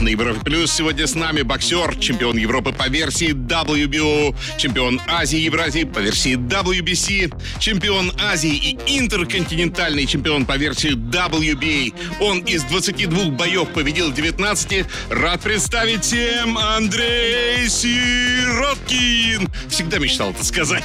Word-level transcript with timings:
На 0.00 0.10
Европе 0.10 0.38
Плюс 0.44 0.70
сегодня 0.72 1.08
с 1.08 1.16
нами 1.16 1.42
боксер, 1.42 1.96
чемпион 1.96 2.36
Европы 2.36 2.72
по 2.72 2.88
версии 2.88 3.30
WBO, 3.32 4.32
чемпион 4.56 5.00
Азии 5.08 5.40
и 5.40 5.44
Евразии 5.46 5.82
по 5.82 5.98
версии 5.98 6.34
WBC, 6.36 7.34
чемпион 7.58 8.12
Азии 8.20 8.54
и 8.54 8.98
интерконтинентальный 8.98 10.06
чемпион 10.06 10.46
по 10.46 10.56
версии 10.56 10.92
WBA. 10.92 11.94
Он 12.20 12.38
из 12.40 12.62
22 12.64 13.30
боев 13.30 13.68
победил 13.70 14.12
19. 14.12 14.86
Рад 15.10 15.40
представить 15.40 16.04
всем 16.04 16.56
Андрей 16.56 17.68
Сироткин. 17.68 19.48
Всегда 19.68 19.98
мечтал 19.98 20.30
это 20.30 20.44
сказать. 20.44 20.84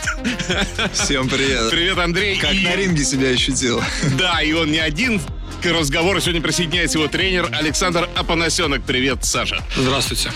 Всем 0.93 1.29
привет. 1.29 1.69
Привет, 1.69 1.99
Андрей. 1.99 2.37
Как 2.37 2.53
И- 2.55 2.63
на 2.63 2.75
ринге 2.75 3.05
себя 3.05 3.29
ощутил. 3.29 3.79
Да, 4.17 4.41
и 4.41 4.53
он 4.53 4.71
не 4.71 4.79
один. 4.79 5.21
К 5.63 5.67
разговору 5.67 6.19
сегодня 6.19 6.41
присоединяется 6.41 6.97
его 6.97 7.07
тренер 7.07 7.47
Александр 7.53 8.09
Апанасенок. 8.17 8.83
Привет, 8.83 9.23
Саша. 9.23 9.63
Здравствуйте. 9.77 10.29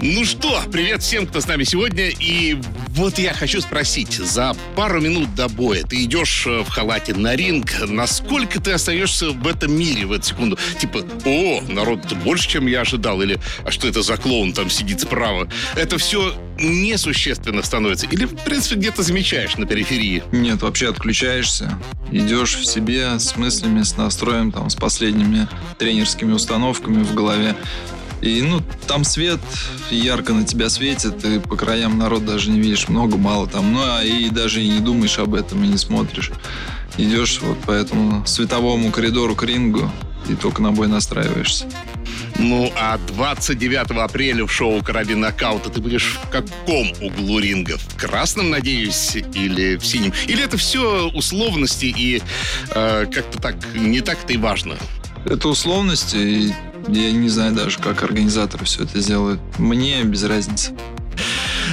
Ну 0.00 0.24
что, 0.24 0.60
привет 0.72 1.02
всем, 1.02 1.26
кто 1.26 1.40
с 1.40 1.46
нами 1.46 1.64
сегодня. 1.64 2.08
И 2.08 2.58
вот 2.88 3.18
я 3.18 3.32
хочу 3.32 3.60
спросить, 3.60 4.14
за 4.14 4.56
пару 4.74 5.00
минут 5.00 5.34
до 5.34 5.48
боя 5.48 5.82
ты 5.84 6.04
идешь 6.04 6.44
э, 6.46 6.62
в 6.62 6.68
халате 6.68 7.14
на 7.14 7.36
ринг, 7.36 7.72
насколько 7.88 8.60
ты 8.60 8.72
остаешься 8.72 9.30
в 9.30 9.46
этом 9.46 9.72
мире 9.72 10.06
в 10.06 10.12
эту 10.12 10.24
секунду? 10.24 10.58
Типа, 10.78 11.04
о, 11.24 11.60
народ 11.68 12.12
больше, 12.24 12.48
чем 12.48 12.66
я 12.66 12.80
ожидал, 12.80 13.22
или 13.22 13.38
а 13.64 13.70
что 13.70 13.86
это 13.86 14.02
за 14.02 14.16
клоун 14.16 14.52
там 14.52 14.70
сидит 14.70 15.00
справа? 15.00 15.48
Это 15.76 15.98
все 15.98 16.34
несущественно 16.58 17.62
становится? 17.62 18.06
Или, 18.06 18.24
в 18.24 18.34
принципе, 18.36 18.76
где-то 18.76 19.02
замечаешь 19.02 19.56
на 19.56 19.66
периферии? 19.66 20.22
Нет, 20.32 20.62
вообще 20.62 20.88
отключаешься. 20.88 21.78
Идешь 22.10 22.56
в 22.56 22.66
себе 22.66 23.18
с 23.18 23.36
мыслями, 23.36 23.82
с 23.82 23.96
настроем, 23.96 24.52
там, 24.52 24.68
с 24.68 24.74
последними 24.74 25.48
тренерскими 25.78 26.32
установками 26.32 27.02
в 27.02 27.14
голове. 27.14 27.54
И, 28.22 28.40
ну, 28.40 28.62
там 28.86 29.02
свет 29.02 29.40
ярко 29.90 30.32
на 30.32 30.44
тебя 30.44 30.70
светит, 30.70 31.24
и 31.24 31.40
по 31.40 31.56
краям 31.56 31.98
народ 31.98 32.24
даже 32.24 32.50
не 32.50 32.60
видишь 32.60 32.88
много, 32.88 33.16
мало 33.16 33.48
там. 33.48 33.72
Ну, 33.72 33.80
а 33.82 34.04
и 34.04 34.30
даже 34.30 34.62
и 34.62 34.68
не 34.68 34.78
думаешь 34.78 35.18
об 35.18 35.34
этом, 35.34 35.62
и 35.64 35.66
не 35.68 35.76
смотришь. 35.76 36.30
Идешь 36.96 37.40
вот 37.42 37.58
по 37.62 37.72
этому 37.72 38.24
световому 38.24 38.92
коридору 38.92 39.34
к 39.34 39.42
рингу, 39.42 39.90
и 40.28 40.34
только 40.34 40.62
на 40.62 40.70
бой 40.70 40.86
настраиваешься. 40.86 41.66
Ну, 42.38 42.72
а 42.76 42.98
29 43.08 43.90
апреля 43.90 44.46
в 44.46 44.52
шоу 44.52 44.82
«Короли 44.82 45.14
нокаута» 45.14 45.68
ты 45.68 45.80
будешь 45.80 46.18
в 46.22 46.28
каком 46.30 46.92
углу 47.00 47.40
ринга? 47.40 47.76
В 47.76 47.96
красном, 47.96 48.50
надеюсь, 48.50 49.16
или 49.34 49.76
в 49.76 49.84
синем? 49.84 50.12
Или 50.26 50.44
это 50.44 50.56
все 50.56 51.08
условности 51.08 51.86
и 51.86 52.22
э, 52.70 53.06
как-то 53.12 53.38
так, 53.40 53.56
не 53.74 54.00
так-то 54.00 54.32
и 54.32 54.36
важно? 54.36 54.76
Это 55.24 55.48
условности, 55.48 56.16
и 56.16 56.52
я 56.88 57.12
не 57.12 57.28
знаю 57.28 57.54
даже, 57.54 57.78
как 57.78 58.02
организаторы 58.02 58.64
все 58.64 58.84
это 58.84 59.00
сделают. 59.00 59.40
Мне 59.58 60.02
без 60.04 60.24
разницы. 60.24 60.72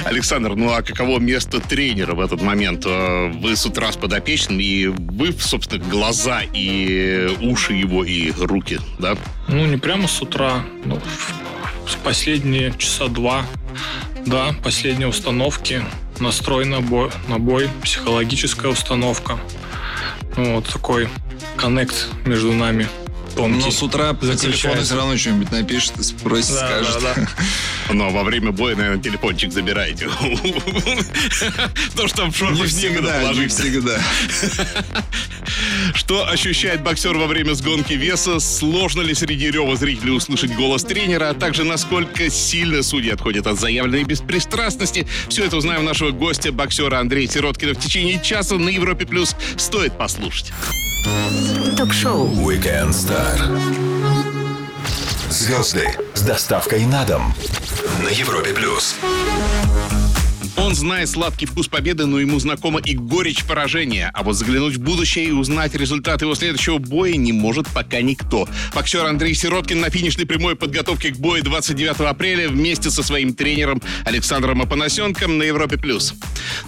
Александр, 0.04 0.54
ну 0.54 0.72
а 0.72 0.82
каково 0.82 1.18
место 1.18 1.60
тренера 1.60 2.14
в 2.14 2.20
этот 2.20 2.40
момент? 2.42 2.84
Э, 2.86 3.30
Вы 3.32 3.54
с 3.56 3.66
утра 3.66 3.92
с 3.92 3.96
подопечным, 3.96 4.58
и 4.60 4.86
вы, 4.86 5.32
собственно, 5.32 5.84
глаза 5.84 6.40
и 6.54 7.28
уши 7.42 7.74
его, 7.74 8.04
и 8.04 8.30
руки, 8.32 8.78
да? 8.98 9.16
Ну, 9.48 9.66
не 9.66 9.76
прямо 9.76 10.08
с 10.08 10.22
утра, 10.22 10.64
ну, 10.84 10.98
в- 11.86 11.96
последние 12.02 12.72
часа 12.78 13.08
два. 13.08 13.44
Да, 14.26 14.54
последние 14.62 15.08
установки, 15.08 15.82
настрой 16.18 16.64
на 16.64 16.80
бой, 16.80 17.10
на 17.28 17.38
бой 17.38 17.68
психологическая 17.82 18.70
установка. 18.70 19.38
Ну, 20.36 20.56
вот 20.56 20.66
такой 20.66 21.08
коннект 21.56 22.08
между 22.24 22.52
нами 22.52 22.86
тонкий. 23.42 23.64
Но 23.64 23.70
с 23.70 23.82
утра 23.82 24.12
по 24.14 24.26
телефону 24.26 24.82
все 24.82 24.96
равно 24.96 25.16
что-нибудь 25.16 25.50
напишет, 25.50 25.92
спросит, 26.04 26.54
Да, 26.54 26.82
скажет. 26.84 27.02
да, 27.02 27.14
да. 27.14 27.28
Но 27.94 28.10
во 28.10 28.22
время 28.22 28.52
боя, 28.52 28.76
наверное, 28.76 29.02
телефончик 29.02 29.52
забираете. 29.52 30.08
Потому 30.08 30.36
что 32.08 32.16
там 32.16 32.32
в 32.32 32.36
шорты 32.36 32.60
Не 32.60 32.66
всегда, 32.66 33.32
не 33.32 33.46
всегда. 33.48 33.98
Что 35.94 36.28
ощущает 36.28 36.82
боксер 36.82 37.16
во 37.16 37.26
время 37.26 37.54
сгонки 37.54 37.94
веса? 37.94 38.40
Сложно 38.40 39.02
ли 39.02 39.14
среди 39.14 39.50
рева 39.50 39.76
зрителей 39.76 40.12
услышать 40.12 40.54
голос 40.54 40.84
тренера? 40.84 41.30
А 41.30 41.34
также 41.34 41.64
насколько 41.64 42.30
сильно 42.30 42.82
судьи 42.82 43.10
отходят 43.10 43.46
от 43.46 43.58
заявленной 43.58 44.04
беспристрастности? 44.04 45.06
Все 45.28 45.44
это 45.44 45.56
узнаем 45.56 45.84
нашего 45.84 46.10
гостя, 46.10 46.52
боксера 46.52 46.98
Андрея 47.00 47.28
Сироткина 47.28 47.74
в 47.74 47.80
течение 47.80 48.20
часа 48.22 48.56
на 48.56 48.68
Европе+. 48.68 49.06
плюс. 49.06 49.34
Стоит 49.56 49.96
послушать. 49.98 50.52
Ток-шоу 51.80 52.26
Weekend 52.46 52.90
Star. 52.90 53.40
Звезды 55.30 55.88
с 56.12 56.20
доставкой 56.20 56.84
на 56.84 57.06
дом 57.06 57.32
на 58.04 58.08
Европе 58.08 58.52
плюс. 58.52 58.96
Он 60.60 60.74
знает 60.74 61.08
сладкий 61.08 61.46
вкус 61.46 61.68
победы, 61.68 62.04
но 62.04 62.20
ему 62.20 62.38
знакома 62.38 62.80
и 62.80 62.94
горечь 62.94 63.44
поражения. 63.44 64.10
А 64.12 64.22
вот 64.22 64.34
заглянуть 64.34 64.76
в 64.76 64.80
будущее 64.80 65.28
и 65.28 65.30
узнать 65.32 65.74
результат 65.74 66.20
его 66.20 66.34
следующего 66.34 66.76
боя 66.76 67.16
не 67.16 67.32
может 67.32 67.66
пока 67.68 68.02
никто. 68.02 68.46
Боксер 68.74 69.06
Андрей 69.06 69.34
Сироткин 69.34 69.80
на 69.80 69.88
финишной 69.88 70.26
прямой 70.26 70.56
подготовке 70.56 71.12
к 71.12 71.16
бою 71.16 71.42
29 71.42 72.00
апреля 72.00 72.50
вместе 72.50 72.90
со 72.90 73.02
своим 73.02 73.32
тренером 73.32 73.80
Александром 74.04 74.60
Апанасенком 74.60 75.38
на 75.38 75.44
Европе+. 75.44 75.78
плюс. 75.78 76.12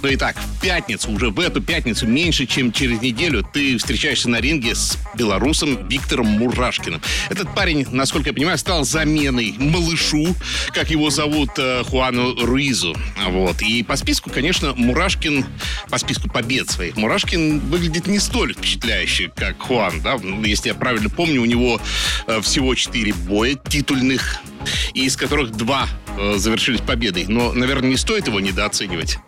Ну 0.00 0.08
и 0.08 0.16
так, 0.16 0.36
в 0.38 0.62
пятницу, 0.62 1.10
уже 1.10 1.28
в 1.28 1.38
эту 1.38 1.60
пятницу, 1.60 2.06
меньше 2.06 2.46
чем 2.46 2.72
через 2.72 3.02
неделю, 3.02 3.46
ты 3.52 3.76
встречаешься 3.76 4.30
на 4.30 4.40
ринге 4.40 4.74
с 4.74 4.96
белорусом 5.14 5.86
Виктором 5.88 6.28
Мурашкиным. 6.28 7.02
Этот 7.28 7.54
парень, 7.54 7.86
насколько 7.90 8.30
я 8.30 8.32
понимаю, 8.32 8.56
стал 8.56 8.84
заменой 8.84 9.54
малышу, 9.58 10.34
как 10.72 10.90
его 10.90 11.10
зовут, 11.10 11.50
э, 11.58 11.82
Хуану 11.84 12.34
Руизу. 12.46 12.96
Вот. 13.28 13.60
И 13.60 13.81
по 13.84 13.96
списку, 13.96 14.30
конечно, 14.30 14.74
Мурашкин, 14.74 15.44
по 15.90 15.98
списку 15.98 16.28
побед 16.28 16.70
своих, 16.70 16.96
Мурашкин 16.96 17.60
выглядит 17.60 18.06
не 18.06 18.18
столь 18.18 18.54
впечатляюще, 18.54 19.32
как 19.34 19.60
Хуан. 19.60 20.00
Да? 20.02 20.18
Ну, 20.22 20.42
Если 20.44 20.68
я 20.68 20.74
правильно 20.74 21.08
помню, 21.08 21.42
у 21.42 21.44
него 21.44 21.80
э, 22.26 22.40
всего 22.40 22.74
4 22.74 23.12
боя 23.12 23.54
титульных, 23.54 24.36
из 24.94 25.16
которых 25.16 25.52
два 25.52 25.88
э, 26.18 26.34
завершились 26.36 26.80
победой. 26.80 27.26
Но, 27.28 27.52
наверное, 27.52 27.90
не 27.90 27.96
стоит 27.96 28.26
его 28.26 28.40
недооценивать. 28.40 29.18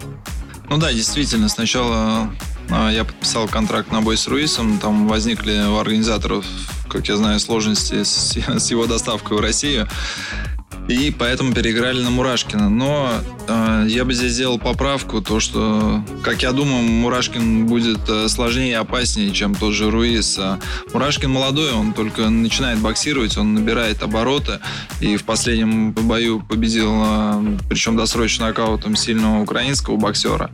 Ну 0.68 0.78
да, 0.78 0.92
действительно, 0.92 1.48
сначала 1.48 2.30
а, 2.70 2.90
я 2.90 3.04
подписал 3.04 3.48
контракт 3.48 3.92
на 3.92 4.00
бой 4.00 4.16
с 4.16 4.26
Руисом, 4.26 4.78
там 4.78 5.06
возникли 5.08 5.52
у 5.68 5.78
организаторов, 5.78 6.46
как 6.88 7.06
я 7.08 7.16
знаю, 7.16 7.38
сложности 7.38 8.02
с 8.02 8.36
его 8.70 8.86
доставкой 8.86 9.36
в 9.36 9.40
Россию. 9.40 9.88
И 10.88 11.14
поэтому 11.18 11.54
переиграли 11.54 12.02
на 12.02 12.10
Мурашкина. 12.10 12.68
Но 12.68 13.10
э, 13.48 13.86
я 13.88 14.04
бы 14.04 14.12
здесь 14.12 14.32
сделал 14.32 14.58
поправку, 14.58 15.22
то 15.22 15.40
что, 15.40 16.04
как 16.22 16.42
я 16.42 16.52
думаю, 16.52 16.82
Мурашкин 16.82 17.66
будет 17.66 18.00
э, 18.08 18.28
сложнее 18.28 18.70
и 18.70 18.74
опаснее, 18.74 19.32
чем 19.32 19.54
тот 19.54 19.72
же 19.72 19.90
Руис. 19.90 20.38
А 20.38 20.58
Мурашкин 20.92 21.30
молодой, 21.30 21.72
он 21.72 21.94
только 21.94 22.28
начинает 22.28 22.78
боксировать, 22.80 23.38
он 23.38 23.54
набирает 23.54 24.02
обороты. 24.02 24.60
И 25.00 25.16
в 25.16 25.24
последнем 25.24 25.92
бою 25.92 26.40
победил, 26.40 26.92
э, 26.92 27.58
причем 27.68 27.96
досрочно 27.96 28.46
нокаутом 28.46 28.94
сильного 28.94 29.40
украинского 29.40 29.96
боксера. 29.96 30.50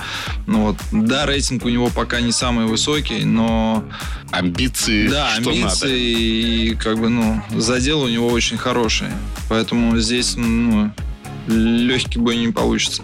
Ну 0.47 0.67
вот, 0.67 0.77
да, 0.93 1.27
рейтинг 1.27 1.65
у 1.65 1.69
него 1.69 1.89
пока 1.89 2.21
не 2.21 2.31
самый 2.31 2.67
высокий, 2.67 3.25
но 3.25 3.85
Амбиции, 4.31 5.09
да, 5.09 5.35
амбиции 5.35 5.63
надо. 5.63 5.89
и 5.89 6.75
как 6.77 6.99
бы, 6.99 7.09
ну, 7.09 7.43
задел 7.57 8.03
у 8.03 8.09
него 8.09 8.29
очень 8.29 8.57
хороший. 8.57 9.09
Поэтому 9.51 9.99
здесь, 9.99 10.37
ну, 10.37 10.93
легкий 11.49 12.21
бой 12.21 12.37
не 12.37 12.53
получится. 12.53 13.03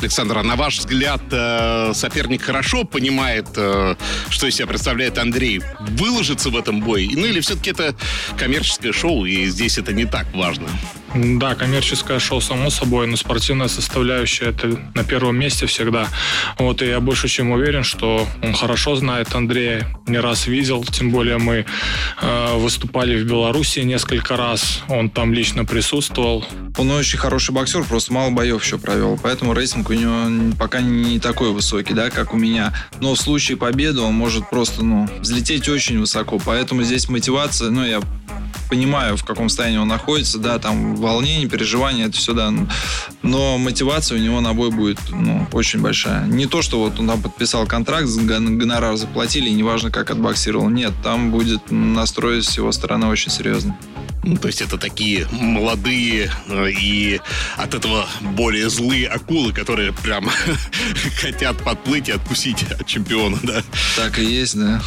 Александр, 0.00 0.38
а 0.38 0.42
на 0.44 0.54
ваш 0.54 0.78
взгляд, 0.78 1.22
э, 1.32 1.90
соперник 1.92 2.42
хорошо 2.42 2.84
понимает, 2.84 3.48
э, 3.56 3.96
что 4.30 4.46
из 4.46 4.54
себя 4.54 4.68
представляет 4.68 5.18
Андрей? 5.18 5.60
Выложится 5.80 6.50
в 6.50 6.56
этом 6.56 6.80
бое? 6.80 7.08
Ну 7.12 7.26
или 7.26 7.40
все-таки 7.40 7.70
это 7.70 7.96
коммерческое 8.38 8.92
шоу, 8.92 9.24
и 9.24 9.46
здесь 9.46 9.76
это 9.76 9.92
не 9.92 10.04
так 10.04 10.32
важно? 10.34 10.68
Да, 11.14 11.54
коммерческое 11.54 12.18
шоу, 12.18 12.40
само 12.40 12.70
собой, 12.70 13.06
но 13.06 13.16
спортивная 13.16 13.68
составляющая 13.68 14.46
это 14.46 14.78
на 14.94 15.04
первом 15.04 15.38
месте 15.38 15.66
всегда. 15.66 16.08
Вот, 16.58 16.80
и 16.80 16.86
я 16.86 17.00
больше 17.00 17.28
чем 17.28 17.50
уверен, 17.50 17.82
что 17.82 18.26
он 18.42 18.54
хорошо 18.54 18.96
знает 18.96 19.34
Андрея, 19.34 19.86
не 20.06 20.18
раз 20.18 20.46
видел, 20.46 20.84
тем 20.84 21.10
более 21.10 21.36
мы 21.38 21.66
э, 22.20 22.56
выступали 22.56 23.22
в 23.22 23.26
Беларуси 23.26 23.80
несколько 23.80 24.36
раз, 24.36 24.82
он 24.88 25.10
там 25.10 25.34
лично 25.34 25.64
присутствовал. 25.64 26.44
Он 26.78 26.90
очень 26.92 27.18
хороший 27.18 27.52
боксер, 27.52 27.84
просто 27.84 28.12
мало 28.12 28.30
боев 28.30 28.64
еще 28.64 28.78
провел. 28.78 29.18
Поэтому 29.22 29.52
рейтинг 29.52 29.90
у 29.90 29.92
него 29.92 30.54
пока 30.58 30.80
не 30.80 31.18
такой 31.18 31.50
высокий, 31.50 31.92
да, 31.92 32.08
как 32.08 32.32
у 32.32 32.38
меня. 32.38 32.72
Но 33.00 33.14
в 33.14 33.20
случае 33.20 33.58
победы 33.58 34.00
он 34.00 34.14
может 34.14 34.48
просто, 34.48 34.82
ну, 34.82 35.08
взлететь 35.20 35.68
очень 35.68 36.00
высоко. 36.00 36.38
Поэтому 36.44 36.82
здесь 36.82 37.08
мотивация, 37.08 37.70
ну, 37.70 37.84
я 37.84 38.00
понимаю, 38.72 39.18
в 39.18 39.24
каком 39.24 39.50
состоянии 39.50 39.76
он 39.76 39.88
находится, 39.88 40.38
да, 40.38 40.58
там 40.58 40.96
волнение, 40.96 41.46
переживания, 41.46 42.06
это 42.06 42.16
все, 42.16 42.32
да, 42.32 42.50
но 43.20 43.58
мотивация 43.58 44.16
у 44.16 44.20
него 44.22 44.40
на 44.40 44.54
бой 44.54 44.70
будет, 44.70 44.98
ну, 45.10 45.46
очень 45.52 45.82
большая. 45.82 46.24
Не 46.24 46.46
то, 46.46 46.62
что 46.62 46.78
вот 46.78 46.98
он 46.98 47.06
там 47.06 47.20
подписал 47.20 47.66
контракт, 47.66 48.06
гонорар 48.06 48.96
заплатили, 48.96 49.50
и 49.50 49.52
неважно, 49.52 49.90
как 49.90 50.10
отбоксировал, 50.10 50.70
нет, 50.70 50.94
там 51.02 51.30
будет 51.30 51.70
настрой 51.70 52.42
с 52.42 52.56
его 52.56 52.72
стороны 52.72 53.08
очень 53.08 53.30
серьезный. 53.30 53.74
Ну, 54.24 54.38
то 54.38 54.48
есть 54.48 54.62
это 54.62 54.78
такие 54.78 55.26
молодые 55.32 56.30
э, 56.48 56.70
и 56.70 57.20
от 57.58 57.74
этого 57.74 58.06
более 58.20 58.70
злые 58.70 59.08
акулы, 59.08 59.52
которые 59.52 59.92
прям 59.92 60.30
хотят 61.20 61.58
подплыть 61.62 62.08
и 62.08 62.12
откусить 62.12 62.62
от 62.70 62.86
чемпиона, 62.86 63.38
да? 63.42 63.62
Так 63.96 64.18
и 64.18 64.24
есть, 64.24 64.56
да. 64.56 64.80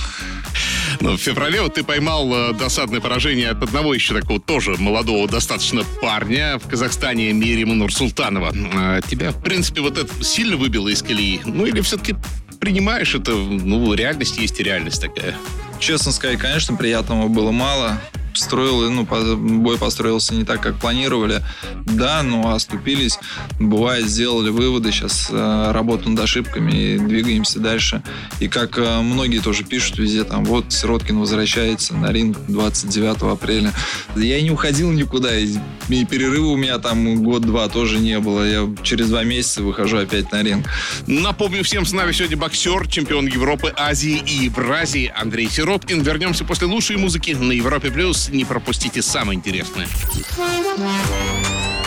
Но 0.99 1.17
в 1.17 1.19
феврале 1.19 1.61
вот 1.61 1.75
ты 1.75 1.83
поймал 1.83 2.33
э, 2.33 2.53
досадное 2.53 3.01
поражение 3.01 3.49
от 3.49 3.63
одного 3.63 3.93
еще 3.93 4.13
такого 4.13 4.39
тоже 4.39 4.75
молодого 4.77 5.27
достаточно 5.27 5.83
парня 6.01 6.59
в 6.59 6.67
Казахстане 6.67 7.33
Мирима 7.33 7.73
Нурсултанова. 7.73 8.51
А 8.73 9.01
тебя, 9.01 9.31
в 9.31 9.41
принципе, 9.41 9.81
вот 9.81 9.97
это 9.97 10.23
сильно 10.23 10.57
выбило 10.57 10.89
из 10.89 11.01
колеи? 11.01 11.41
Ну 11.45 11.65
или 11.65 11.81
все-таки 11.81 12.15
принимаешь 12.59 13.13
это, 13.15 13.31
ну, 13.33 13.93
реальность 13.93 14.37
есть 14.37 14.59
и 14.59 14.63
реальность 14.63 15.01
такая? 15.01 15.35
Честно 15.79 16.11
сказать, 16.11 16.39
конечно, 16.39 16.75
приятного 16.75 17.27
было 17.27 17.51
мало 17.51 18.01
строил, 18.37 18.89
ну, 18.89 19.05
бой 19.05 19.77
построился 19.77 20.33
не 20.33 20.43
так, 20.43 20.61
как 20.61 20.75
планировали. 20.79 21.41
Да, 21.85 22.23
но 22.23 22.53
оступились. 22.53 23.19
Бывает, 23.59 24.07
сделали 24.07 24.49
выводы, 24.49 24.91
сейчас 24.91 25.29
э, 25.31 25.71
работаем 25.71 26.15
над 26.15 26.23
ошибками 26.23 26.71
и 26.71 26.97
двигаемся 26.97 27.59
дальше. 27.59 28.01
И 28.39 28.47
как 28.47 28.77
э, 28.77 29.01
многие 29.01 29.39
тоже 29.39 29.63
пишут 29.63 29.97
везде, 29.97 30.23
там, 30.23 30.45
вот 30.45 30.71
Сироткин 30.71 31.19
возвращается 31.19 31.95
на 31.95 32.11
ринг 32.11 32.37
29 32.47 33.23
апреля. 33.23 33.71
Я 34.15 34.41
не 34.41 34.51
уходил 34.51 34.91
никуда, 34.91 35.37
и, 35.37 35.55
и 35.89 36.05
перерыва 36.05 36.47
у 36.47 36.57
меня 36.57 36.79
там 36.79 37.23
год-два 37.23 37.67
тоже 37.69 37.99
не 37.99 38.19
было. 38.19 38.47
Я 38.47 38.69
через 38.83 39.09
два 39.09 39.23
месяца 39.23 39.63
выхожу 39.63 39.97
опять 39.97 40.31
на 40.31 40.43
ринг. 40.43 40.67
Напомню 41.07 41.63
всем, 41.63 41.85
с 41.85 41.93
нами 41.93 42.11
сегодня 42.11 42.37
боксер, 42.37 42.87
чемпион 42.87 43.27
Европы, 43.27 43.73
Азии 43.77 44.21
и 44.25 44.45
Евразии 44.45 45.11
Андрей 45.15 45.49
Сироткин. 45.49 46.01
Вернемся 46.01 46.45
после 46.45 46.67
лучшей 46.67 46.97
музыки 46.97 47.31
на 47.31 47.51
Европе+. 47.51 47.91
плюс 47.91 48.24
не 48.29 48.45
пропустите 48.45 49.01
самое 49.01 49.37
интересное. 49.37 49.87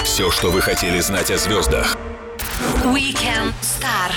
Все, 0.04 0.30
что 0.30 0.50
вы 0.50 0.60
хотели 0.60 1.00
знать 1.00 1.30
о 1.30 1.38
звездах. 1.38 1.96
Weekend 2.84 3.54
Star 3.62 4.12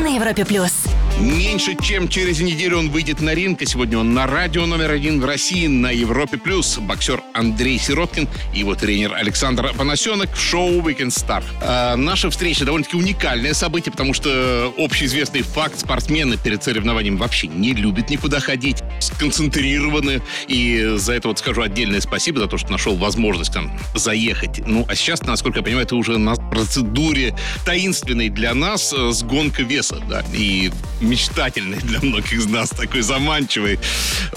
на 0.00 0.14
Европе 0.14 0.44
плюс. 0.44 0.72
Меньше 1.18 1.74
чем 1.82 2.08
через 2.08 2.40
неделю 2.40 2.78
он 2.78 2.90
выйдет 2.90 3.22
на 3.22 3.32
ринг, 3.34 3.62
и 3.62 3.66
сегодня 3.66 3.98
он 3.98 4.12
на 4.12 4.26
радио 4.26 4.66
номер 4.66 4.90
один 4.90 5.18
в 5.18 5.24
России 5.24 5.66
на 5.66 5.90
Европе+. 5.90 6.36
плюс. 6.36 6.76
Боксер 6.76 7.22
Андрей 7.32 7.78
Сироткин 7.78 8.28
и 8.54 8.58
его 8.58 8.74
тренер 8.74 9.14
Александр 9.14 9.72
Панасенок 9.74 10.34
в 10.34 10.38
шоу 10.38 10.82
Weekend 10.82 11.08
Star. 11.08 11.42
А, 11.62 11.96
наша 11.96 12.28
встреча 12.28 12.66
довольно-таки 12.66 12.98
уникальное 12.98 13.54
событие, 13.54 13.90
потому 13.92 14.12
что 14.12 14.74
общеизвестный 14.76 15.40
факт 15.40 15.80
спортсмены 15.80 16.36
перед 16.36 16.62
соревнованием 16.62 17.16
вообще 17.16 17.46
не 17.46 17.72
любят 17.72 18.10
никуда 18.10 18.38
ходить, 18.38 18.82
сконцентрированы, 19.00 20.20
и 20.48 20.96
за 20.96 21.14
это 21.14 21.28
вот 21.28 21.38
скажу 21.38 21.62
отдельное 21.62 22.02
спасибо 22.02 22.40
за 22.40 22.46
то, 22.46 22.58
что 22.58 22.70
нашел 22.70 22.94
возможность 22.94 23.54
там 23.54 23.72
заехать. 23.94 24.60
Ну, 24.66 24.84
а 24.86 24.94
сейчас, 24.94 25.22
насколько 25.22 25.60
я 25.60 25.64
понимаю, 25.64 25.86
это 25.86 25.96
уже 25.96 26.18
на 26.18 26.34
процедуре 26.34 27.34
таинственной 27.64 28.28
для 28.28 28.52
нас 28.52 28.92
э, 28.92 29.12
сгонка 29.12 29.62
веса, 29.62 29.98
да, 30.08 30.22
и 30.34 30.70
мечтательный 31.06 31.78
для 31.78 32.00
многих 32.00 32.32
из 32.32 32.46
нас, 32.46 32.70
такой 32.70 33.02
заманчивый. 33.02 33.78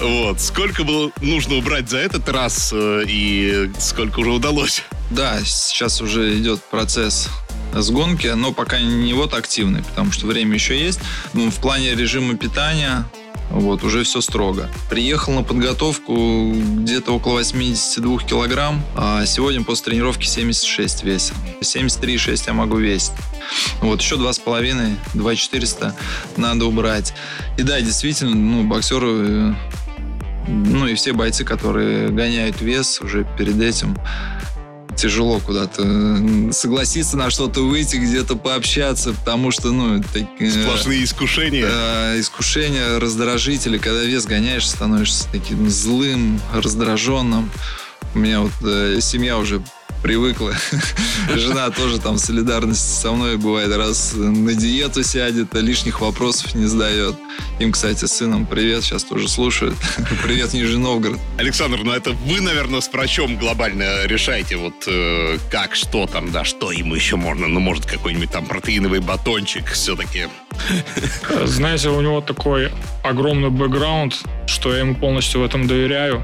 Вот. 0.00 0.40
Сколько 0.40 0.84
было 0.84 1.10
нужно 1.20 1.56
убрать 1.56 1.88
за 1.88 1.98
этот 1.98 2.28
раз 2.28 2.70
э, 2.72 3.04
и 3.06 3.70
сколько 3.78 4.20
уже 4.20 4.30
удалось? 4.30 4.82
Да, 5.10 5.40
сейчас 5.44 6.00
уже 6.00 6.38
идет 6.38 6.62
процесс 6.64 7.28
сгонки, 7.74 8.26
но 8.28 8.52
пока 8.52 8.80
не 8.80 9.12
вот 9.12 9.34
активный, 9.34 9.82
потому 9.82 10.12
что 10.12 10.26
время 10.26 10.54
еще 10.54 10.78
есть. 10.78 11.00
Ну, 11.32 11.50
в 11.50 11.56
плане 11.56 11.94
режима 11.94 12.36
питания 12.36 13.04
вот, 13.50 13.82
уже 13.84 14.04
все 14.04 14.20
строго. 14.20 14.68
Приехал 14.88 15.32
на 15.32 15.42
подготовку 15.42 16.52
где-то 16.52 17.12
около 17.12 17.34
82 17.34 18.18
килограмм, 18.20 18.82
а 18.96 19.26
сегодня 19.26 19.62
после 19.62 19.92
тренировки 19.92 20.26
76 20.26 21.02
весил. 21.04 21.34
73,6 21.60 22.44
я 22.46 22.52
могу 22.52 22.78
весить. 22.78 23.12
Вот, 23.80 24.00
еще 24.00 24.16
2,5, 24.16 24.96
2,400 25.14 25.94
надо 26.36 26.66
убрать. 26.66 27.12
И 27.58 27.62
да, 27.62 27.80
действительно, 27.80 28.34
ну, 28.34 28.64
боксеры, 28.64 29.56
ну 30.46 30.86
и 30.86 30.94
все 30.94 31.12
бойцы, 31.12 31.44
которые 31.44 32.08
гоняют 32.10 32.60
вес 32.60 33.00
уже 33.00 33.26
перед 33.36 33.60
этим, 33.60 33.96
тяжело 35.00 35.40
куда-то 35.40 36.52
согласиться 36.52 37.16
на 37.16 37.30
что-то 37.30 37.62
выйти, 37.62 37.96
где-то 37.96 38.36
пообщаться, 38.36 39.12
потому 39.12 39.50
что, 39.50 39.72
ну... 39.72 40.02
Так, 40.12 40.24
э, 40.38 40.50
Сплошные 40.50 41.04
искушения. 41.04 41.66
Э, 41.66 42.20
искушения, 42.20 42.98
раздражители. 42.98 43.78
Когда 43.78 44.04
вес 44.04 44.26
гоняешь, 44.26 44.68
становишься 44.68 45.26
таким 45.32 45.70
злым, 45.70 46.40
раздраженным. 46.52 47.50
У 48.14 48.18
меня 48.18 48.40
вот 48.40 48.52
э, 48.62 48.98
семья 49.00 49.38
уже 49.38 49.62
привыкла. 50.02 50.54
Жена 51.34 51.70
тоже 51.70 52.00
там 52.00 52.14
в 52.14 52.18
солидарности 52.18 53.00
со 53.00 53.12
мной 53.12 53.36
бывает 53.36 53.74
раз 53.76 54.12
на 54.14 54.54
диету 54.54 55.02
сядет, 55.02 55.54
а 55.54 55.58
лишних 55.58 56.00
вопросов 56.00 56.54
не 56.54 56.66
задает. 56.66 57.16
Им, 57.58 57.72
кстати, 57.72 58.06
с 58.06 58.12
сыном 58.12 58.46
привет, 58.46 58.82
сейчас 58.82 59.04
тоже 59.04 59.28
слушают. 59.28 59.76
привет, 60.24 60.52
Нижний 60.52 60.78
Новгород. 60.78 61.18
Александр, 61.38 61.80
ну 61.84 61.92
это 61.92 62.12
вы, 62.12 62.40
наверное, 62.40 62.80
с 62.80 62.90
врачом 62.92 63.36
глобально 63.36 64.06
решаете, 64.06 64.56
вот 64.56 64.74
э, 64.86 65.38
как, 65.50 65.74
что 65.74 66.06
там, 66.06 66.32
да, 66.32 66.44
что 66.44 66.72
ему 66.72 66.94
еще 66.94 67.16
можно, 67.16 67.46
ну, 67.48 67.60
может, 67.60 67.86
какой-нибудь 67.86 68.30
там 68.30 68.46
протеиновый 68.46 69.00
батончик 69.00 69.66
все-таки. 69.66 70.28
Знаете, 71.44 71.88
у 71.88 72.00
него 72.00 72.20
такой 72.20 72.70
огромный 73.02 73.50
бэкграунд, 73.50 74.14
что 74.46 74.72
я 74.72 74.80
ему 74.80 74.94
полностью 74.94 75.40
в 75.40 75.44
этом 75.44 75.66
доверяю. 75.66 76.22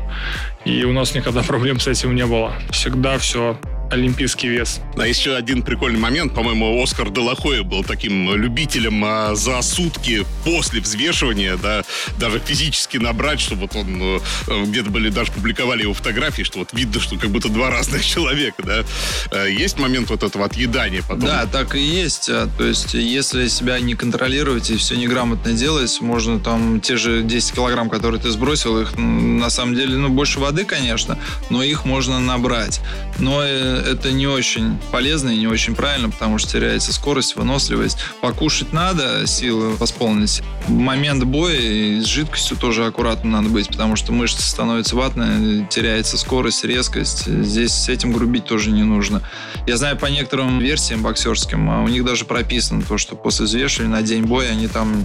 И 0.64 0.84
у 0.84 0.92
нас 0.92 1.14
никогда 1.14 1.42
проблем 1.46 1.80
с 1.80 1.86
этим 1.86 2.14
не 2.14 2.26
было. 2.26 2.52
Всегда 2.70 3.18
все 3.18 3.56
олимпийский 3.90 4.48
вес. 4.48 4.80
А 4.96 5.06
еще 5.06 5.36
один 5.36 5.62
прикольный 5.62 5.98
момент, 5.98 6.34
по-моему, 6.34 6.82
Оскар 6.82 7.10
Делахоя 7.10 7.62
был 7.62 7.84
таким 7.84 8.34
любителем 8.34 9.02
а, 9.04 9.34
за 9.34 9.62
сутки 9.62 10.26
после 10.44 10.80
взвешивания, 10.80 11.56
да, 11.56 11.84
даже 12.18 12.40
физически 12.40 12.98
набрать, 12.98 13.40
чтобы 13.40 13.62
вот 13.62 13.76
он, 13.76 14.20
э, 14.48 14.64
где-то 14.66 14.90
были, 14.90 15.10
даже 15.10 15.32
публиковали 15.32 15.82
его 15.82 15.94
фотографии, 15.94 16.42
что 16.42 16.60
вот 16.60 16.72
видно, 16.72 17.00
что 17.00 17.16
как 17.16 17.30
будто 17.30 17.48
два 17.48 17.70
разных 17.70 18.04
человека, 18.04 18.62
да. 18.62 18.84
Э, 19.30 19.50
есть 19.50 19.78
момент 19.78 20.10
вот 20.10 20.22
этого 20.22 20.44
отъедания 20.44 21.02
потом? 21.02 21.20
Да, 21.20 21.46
так 21.46 21.74
и 21.74 21.80
есть. 21.80 22.28
А, 22.28 22.48
то 22.58 22.64
есть, 22.64 22.94
если 22.94 23.48
себя 23.48 23.78
не 23.80 23.94
контролировать 23.94 24.70
и 24.70 24.76
все 24.76 24.96
неграмотно 24.96 25.52
делать, 25.52 26.00
можно 26.00 26.40
там 26.40 26.80
те 26.80 26.96
же 26.96 27.22
10 27.22 27.54
килограмм, 27.54 27.88
которые 27.90 28.20
ты 28.20 28.30
сбросил, 28.30 28.80
их 28.80 28.96
на 28.96 29.50
самом 29.50 29.74
деле, 29.74 29.96
ну, 29.96 30.08
больше 30.08 30.40
воды, 30.40 30.64
конечно, 30.64 31.18
но 31.50 31.62
их 31.62 31.84
можно 31.84 32.20
набрать. 32.20 32.80
Но 33.18 33.42
э, 33.42 33.75
это 33.76 34.12
не 34.12 34.26
очень 34.26 34.78
полезно 34.90 35.30
и 35.30 35.38
не 35.38 35.46
очень 35.46 35.74
правильно, 35.74 36.10
потому 36.10 36.38
что 36.38 36.52
теряется 36.52 36.92
скорость, 36.92 37.36
выносливость. 37.36 37.98
Покушать 38.20 38.72
надо, 38.72 39.26
силы 39.26 39.76
восполнить. 39.76 40.42
В 40.66 40.72
момент 40.72 41.24
боя 41.24 42.00
с 42.00 42.04
жидкостью 42.04 42.56
тоже 42.56 42.86
аккуратно 42.86 43.30
надо 43.30 43.48
быть, 43.48 43.68
потому 43.68 43.96
что 43.96 44.12
мышцы 44.12 44.42
становятся 44.42 44.96
ватные, 44.96 45.66
теряется 45.70 46.18
скорость, 46.18 46.64
резкость. 46.64 47.26
Здесь 47.26 47.72
с 47.72 47.88
этим 47.88 48.12
грубить 48.12 48.44
тоже 48.44 48.70
не 48.70 48.82
нужно. 48.82 49.22
Я 49.66 49.76
знаю 49.76 49.96
по 49.96 50.06
некоторым 50.06 50.58
версиям 50.58 51.02
боксерским, 51.02 51.70
а 51.70 51.82
у 51.82 51.88
них 51.88 52.04
даже 52.04 52.24
прописано 52.24 52.82
то, 52.82 52.98
что 52.98 53.16
после 53.16 53.46
взвешивания 53.46 53.92
на 53.92 54.02
день 54.02 54.24
боя 54.24 54.50
они 54.50 54.68
там 54.68 55.04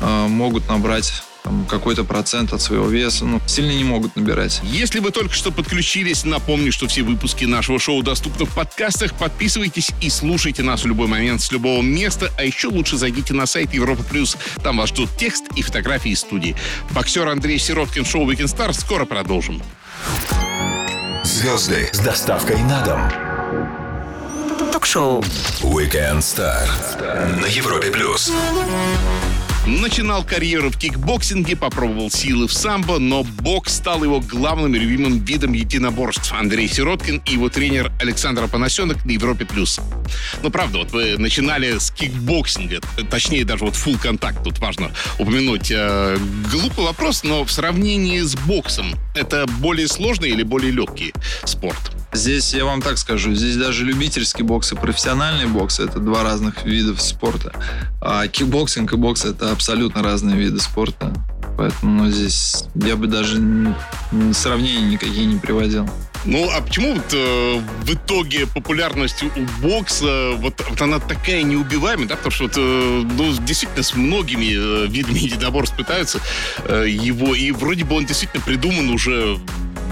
э, 0.00 0.26
могут 0.28 0.68
набрать 0.68 1.22
там, 1.46 1.64
какой-то 1.64 2.02
процент 2.02 2.52
от 2.52 2.60
своего 2.60 2.88
веса. 2.88 3.24
Ну, 3.24 3.40
сильно 3.46 3.70
не 3.70 3.84
могут 3.84 4.16
набирать. 4.16 4.60
Если 4.64 4.98
вы 4.98 5.12
только 5.12 5.32
что 5.32 5.52
подключились, 5.52 6.24
напомню, 6.24 6.72
что 6.72 6.88
все 6.88 7.02
выпуски 7.02 7.44
нашего 7.44 7.78
шоу 7.78 8.02
доступны 8.02 8.46
в 8.46 8.54
подкастах. 8.54 9.14
Подписывайтесь 9.14 9.92
и 10.00 10.10
слушайте 10.10 10.64
нас 10.64 10.82
в 10.82 10.86
любой 10.86 11.06
момент 11.06 11.40
с 11.40 11.52
любого 11.52 11.82
места. 11.82 12.32
А 12.36 12.42
еще 12.42 12.66
лучше 12.66 12.96
зайдите 12.96 13.32
на 13.32 13.46
сайт 13.46 13.72
Европа 13.72 14.02
Плюс. 14.02 14.36
Там 14.64 14.78
вас 14.78 14.88
ждут 14.88 15.08
текст 15.16 15.44
и 15.54 15.62
фотографии 15.62 16.10
из 16.10 16.20
студии. 16.20 16.56
Боксер 16.90 17.28
Андрей 17.28 17.58
Сироткин, 17.58 18.04
шоу 18.04 18.28
Weekend 18.28 18.52
Star. 18.52 18.72
Скоро 18.72 19.04
продолжим. 19.04 19.62
Звезды 21.22 21.88
с 21.92 22.00
доставкой 22.00 22.60
на 22.64 22.82
дом. 22.84 24.72
Ток-шоу 24.72 25.22
Weekend 25.62 26.18
Star 26.18 26.66
на 27.40 27.46
Европе 27.46 27.92
Плюс. 27.92 28.32
Начинал 29.66 30.22
карьеру 30.22 30.70
в 30.70 30.78
кикбоксинге, 30.78 31.56
попробовал 31.56 32.08
силы 32.08 32.46
в 32.46 32.52
самбо, 32.52 33.00
но 33.00 33.24
бокс 33.24 33.74
стал 33.74 34.04
его 34.04 34.20
главным 34.20 34.76
и 34.76 34.78
любимым 34.78 35.18
видом 35.24 35.54
единоборств. 35.54 36.32
Андрей 36.32 36.68
Сироткин 36.68 37.20
и 37.26 37.32
его 37.32 37.48
тренер 37.48 37.90
Александр 38.00 38.46
Панасенок 38.46 39.04
на 39.04 39.10
Европе+. 39.10 39.44
плюс. 39.44 39.80
Ну, 40.44 40.50
правда, 40.50 40.78
вот 40.78 40.92
вы 40.92 41.18
начинали 41.18 41.78
с 41.78 41.90
кикбоксинга, 41.90 42.80
точнее, 43.10 43.44
даже 43.44 43.64
вот 43.64 43.74
full 43.74 44.00
contact, 44.00 44.44
тут 44.44 44.60
важно 44.60 44.92
упомянуть. 45.18 45.72
Э, 45.72 46.16
глупый 46.52 46.84
вопрос, 46.84 47.24
но 47.24 47.44
в 47.44 47.50
сравнении 47.50 48.20
с 48.20 48.36
боксом, 48.36 48.94
это 49.16 49.46
более 49.58 49.88
сложный 49.88 50.28
или 50.28 50.44
более 50.44 50.70
легкий 50.70 51.12
спорт? 51.44 51.80
Здесь 52.16 52.54
я 52.54 52.64
вам 52.64 52.80
так 52.80 52.96
скажу, 52.96 53.34
здесь 53.34 53.56
даже 53.56 53.84
любительский 53.84 54.42
бокс 54.42 54.72
и 54.72 54.74
профессиональный 54.74 55.44
бокс 55.44 55.80
это 55.80 55.98
два 55.98 56.22
разных 56.22 56.64
вида 56.64 56.98
спорта. 56.98 57.52
А 58.00 58.26
кикбоксинг 58.26 58.90
и 58.94 58.96
бокс 58.96 59.26
это 59.26 59.52
абсолютно 59.52 60.02
разные 60.02 60.34
виды 60.34 60.58
спорта. 60.58 61.12
Поэтому 61.58 62.04
ну, 62.04 62.10
здесь 62.10 62.64
я 62.74 62.96
бы 62.96 63.06
даже 63.06 63.38
сравнений 64.32 64.92
никакие 64.92 65.26
не 65.26 65.38
приводил. 65.38 65.86
Ну, 66.24 66.50
а 66.50 66.62
почему 66.62 66.94
вот, 66.94 67.12
э, 67.12 67.60
в 67.82 67.92
итоге 67.92 68.46
популярность 68.46 69.22
у 69.22 69.62
бокса, 69.62 70.32
вот, 70.36 70.54
вот 70.68 70.80
она 70.80 70.98
такая 70.98 71.42
неубиваемая, 71.42 72.08
да, 72.08 72.16
потому 72.16 72.32
что 72.32 72.44
вот, 72.44 72.54
э, 72.56 73.02
ну, 73.16 73.32
действительно 73.44 73.82
с 73.82 73.94
многими 73.94 74.54
э, 74.56 74.86
видами 74.88 75.18
единоборств 75.18 75.76
пытаются 75.76 76.20
э, 76.64 76.86
его, 76.88 77.34
и 77.34 77.52
вроде 77.52 77.84
бы 77.84 77.94
он 77.94 78.06
действительно 78.06 78.42
придуман 78.42 78.88
уже 78.88 79.38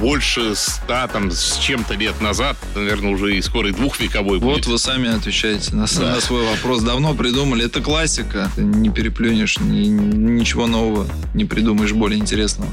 больше 0.01 0.55
ста 0.55 1.07
там 1.09 1.31
с 1.31 1.59
чем-то 1.59 1.95
лет 1.95 2.21
назад, 2.21 2.57
наверное, 2.75 3.13
уже 3.13 3.37
и 3.37 3.43
скоро 3.43 3.69
и 3.69 3.73
двухвековой 3.73 4.39
вот 4.39 4.55
будет. 4.55 4.67
Вот 4.67 4.73
вы 4.73 4.79
сами 4.79 5.15
отвечаете 5.15 5.75
на, 5.75 5.87
да. 5.87 6.13
на 6.15 6.21
свой 6.21 6.47
вопрос. 6.47 6.83
Давно 6.83 7.15
придумали. 7.15 7.65
Это 7.67 7.81
классика. 7.81 8.51
Ты 8.55 8.63
не 8.63 8.91
переплюнешь, 8.91 9.59
ни, 9.59 9.87
ничего 9.87 10.67
нового 10.67 11.07
не 11.35 11.45
придумаешь 11.45 11.93
более 11.93 12.21
интересного. 12.21 12.71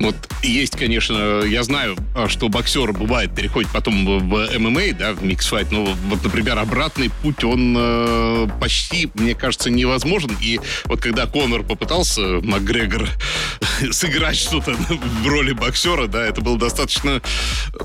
Вот 0.00 0.16
есть, 0.42 0.76
конечно, 0.76 1.42
я 1.42 1.62
знаю, 1.62 1.96
а, 2.14 2.28
что 2.28 2.48
боксер 2.48 2.92
бывает 2.92 3.34
переходит 3.34 3.70
потом 3.72 4.28
в 4.28 4.58
ММА, 4.58 4.92
да, 4.98 5.12
в 5.12 5.24
миксфайт, 5.24 5.70
но 5.70 5.84
вот, 5.84 6.22
например, 6.22 6.58
обратный 6.58 7.10
путь, 7.22 7.44
он 7.44 7.74
э, 7.78 8.48
почти, 8.60 9.08
мне 9.14 9.34
кажется, 9.34 9.70
невозможен. 9.70 10.36
И 10.40 10.60
вот 10.86 11.00
когда 11.00 11.26
Конор 11.26 11.62
попытался, 11.62 12.20
Макгрегор, 12.20 13.08
сыграть 13.92 14.36
что-то 14.36 14.74
в 14.74 15.26
роли 15.26 15.52
боксера, 15.52 16.08
да, 16.08 16.26
это 16.26 16.40
было 16.40 16.58
достаточно, 16.58 17.22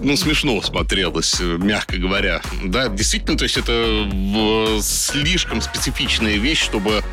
ну, 0.02 0.18
смешно 0.18 0.62
смотрелось, 0.62 1.40
мягко 1.40 1.98
говоря. 1.98 2.42
Да, 2.64 2.90
действительно, 2.90 3.38
то 3.38 3.44
есть 3.44 3.58
это 3.58 4.10
слишком 4.82 5.62
специфичная 5.62 6.38
вещь, 6.38 6.64
чтобы 6.64 7.04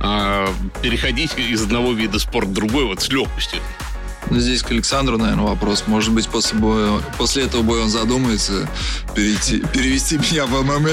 э, 0.00 0.46
переходить 0.82 1.32
из 1.36 1.62
одного 1.62 1.92
вида 1.92 2.18
спорта 2.18 2.48
в 2.48 2.54
другой 2.54 2.86
вот 2.86 3.02
с 3.02 3.08
легкостью. 3.10 3.60
Здесь 4.30 4.62
к 4.62 4.72
Александру, 4.72 5.18
наверное, 5.18 5.44
вопрос. 5.44 5.84
Может 5.86 6.12
быть, 6.12 6.28
после, 6.28 6.58
боя, 6.58 7.00
после 7.16 7.44
этого 7.44 7.62
боя 7.62 7.82
он 7.82 7.88
задумается 7.88 8.68
перейти, 9.14 9.60
перевести 9.72 10.18
меня 10.18 10.46
в 10.46 10.62
ММА? 10.62 10.90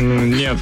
Нет, 0.00 0.58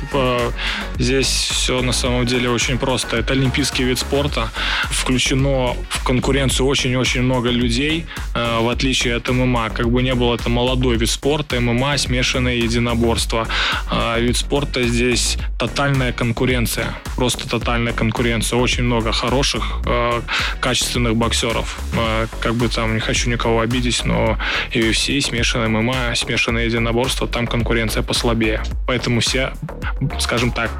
здесь 0.98 1.26
все 1.26 1.80
на 1.80 1.92
самом 1.92 2.26
деле 2.26 2.50
очень 2.50 2.78
просто. 2.78 3.16
Это 3.16 3.32
олимпийский 3.32 3.84
вид 3.84 3.98
спорта. 3.98 4.50
Включено 4.90 5.74
в 5.88 6.04
конкуренцию 6.04 6.66
очень-очень 6.66 7.22
много 7.22 7.50
людей, 7.50 8.06
э, 8.34 8.60
в 8.60 8.68
отличие 8.68 9.16
от 9.16 9.28
ММА. 9.28 9.70
Как 9.70 9.90
бы 9.90 10.02
не 10.02 10.14
был 10.14 10.34
это 10.34 10.50
молодой 10.50 10.96
вид 10.98 11.10
спорта, 11.10 11.60
ММА 11.60 11.98
смешанное 11.98 12.56
единоборство. 12.56 13.48
А 13.90 14.18
вид 14.18 14.36
спорта 14.36 14.82
здесь 14.82 15.38
тотальная 15.58 16.12
конкуренция. 16.12 16.94
Просто 17.16 17.48
тотальная 17.48 17.92
конкуренция. 17.92 18.58
Очень 18.58 18.84
много 18.84 19.12
хороших, 19.12 19.64
э, 19.86 20.20
качественных 20.60 21.16
боксеров. 21.16 21.78
А, 21.94 22.26
как 22.40 22.54
бы 22.54 22.68
там, 22.68 22.94
не 22.94 23.00
хочу 23.00 23.30
никого 23.30 23.60
обидеть, 23.60 24.04
но 24.04 24.38
UFC, 24.72 25.20
смешанное 25.20 25.68
ММА, 25.68 26.14
смешанное 26.14 26.64
единоборство, 26.64 27.26
там 27.26 27.46
конкуренция 27.46 28.02
послабее. 28.02 28.62
Поэтому 28.86 29.20
все, 29.20 29.52
скажем 30.18 30.50
так, 30.50 30.70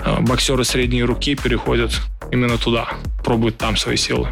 а, 0.00 0.20
боксеры 0.20 0.64
средней 0.64 1.02
руки 1.02 1.34
переходят 1.34 1.92
именно 2.30 2.58
туда, 2.58 2.88
пробуют 3.22 3.58
там 3.58 3.76
свои 3.76 3.96
силы. 3.96 4.28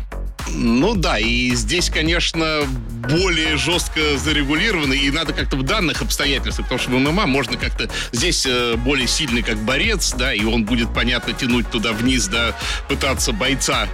Ну 0.54 0.94
да, 0.94 1.18
и 1.18 1.54
здесь, 1.54 1.90
конечно, 1.90 2.62
более 3.08 3.56
жестко 3.56 4.16
зарегулировано, 4.16 4.92
и 4.92 5.10
надо 5.10 5.32
как-то 5.32 5.56
в 5.56 5.62
данных 5.62 6.02
обстоятельствах, 6.02 6.68
потому 6.68 6.80
что 6.80 6.90
в 6.90 6.98
ММА 6.98 7.26
можно 7.26 7.56
как-то 7.56 7.88
здесь 8.12 8.46
э, 8.46 8.76
более 8.76 9.08
сильный 9.08 9.42
как 9.42 9.58
борец, 9.58 10.14
да, 10.14 10.34
и 10.34 10.44
он 10.44 10.64
будет, 10.64 10.92
понятно, 10.94 11.32
тянуть 11.32 11.70
туда 11.70 11.92
вниз, 11.92 12.28
да, 12.28 12.54
пытаться 12.88 13.32
бойца. 13.32 13.88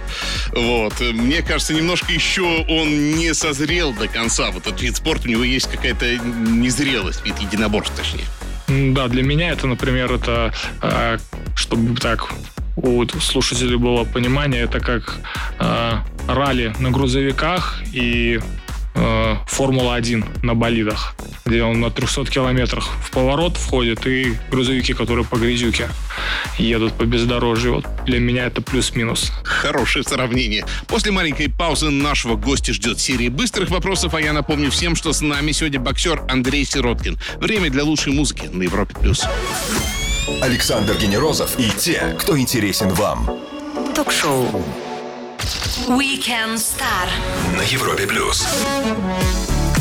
Вот. 0.51 0.99
Мне 0.99 1.41
кажется, 1.41 1.73
немножко 1.73 2.11
еще 2.11 2.65
он 2.67 3.15
не 3.15 3.33
созрел 3.33 3.93
до 3.93 4.07
конца. 4.07 4.51
Вот 4.51 4.67
этот 4.67 4.81
вид 4.81 4.95
спорта, 4.95 5.27
у 5.27 5.31
него 5.31 5.43
есть 5.43 5.69
какая-то 5.71 6.17
незрелость, 6.17 7.25
вид 7.25 7.39
единоборств, 7.39 7.95
точнее. 7.95 8.25
Да, 8.93 9.07
для 9.07 9.23
меня 9.23 9.49
это, 9.49 9.65
например, 9.65 10.13
это, 10.13 10.53
э, 10.81 11.17
чтобы 11.55 11.99
так 11.99 12.29
у 12.75 13.05
слушателей 13.19 13.77
было 13.77 14.03
понимание, 14.03 14.63
это 14.63 14.79
как 14.79 15.17
э, 15.59 15.93
ралли 16.33 16.73
на 16.79 16.91
грузовиках 16.91 17.81
и 17.91 18.39
э, 18.95 19.35
Формула-1 19.47 20.45
на 20.45 20.53
болидах, 20.53 21.15
где 21.45 21.63
он 21.63 21.79
на 21.79 21.89
300 21.89 22.25
километрах 22.25 22.87
в 23.03 23.11
поворот 23.11 23.57
входит, 23.57 24.05
и 24.05 24.35
грузовики, 24.51 24.93
которые 24.93 25.25
по 25.25 25.37
грязюке 25.37 25.89
едут 26.57 26.93
по 26.93 27.03
бездорожью. 27.03 27.75
Вот 27.75 27.85
для 28.05 28.19
меня 28.19 28.45
это 28.45 28.61
плюс-минус. 28.61 29.31
Хорошее 29.43 30.03
сравнение. 30.03 30.65
После 30.87 31.11
маленькой 31.11 31.49
паузы 31.49 31.89
нашего 31.89 32.35
гостя 32.35 32.73
ждет 32.73 32.99
серия 32.99 33.29
быстрых 33.29 33.69
вопросов, 33.69 34.13
а 34.13 34.21
я 34.21 34.33
напомню 34.33 34.69
всем, 34.71 34.95
что 34.95 35.13
с 35.13 35.21
нами 35.21 35.51
сегодня 35.51 35.79
боксер 35.79 36.23
Андрей 36.29 36.65
Сироткин. 36.65 37.17
Время 37.37 37.69
для 37.69 37.83
лучшей 37.83 38.13
музыки 38.13 38.47
на 38.51 38.63
Европе+. 38.63 38.93
плюс. 38.99 39.25
Александр 40.41 40.95
Генерозов 40.95 41.57
и 41.57 41.69
те, 41.77 42.15
кто 42.19 42.37
интересен 42.37 42.89
вам. 42.89 43.29
Ток-шоу 43.95 44.63
Weekend 45.87 46.57
Star 46.57 47.07
на 47.55 47.61
Европе 47.61 48.05
плюс. 48.05 48.45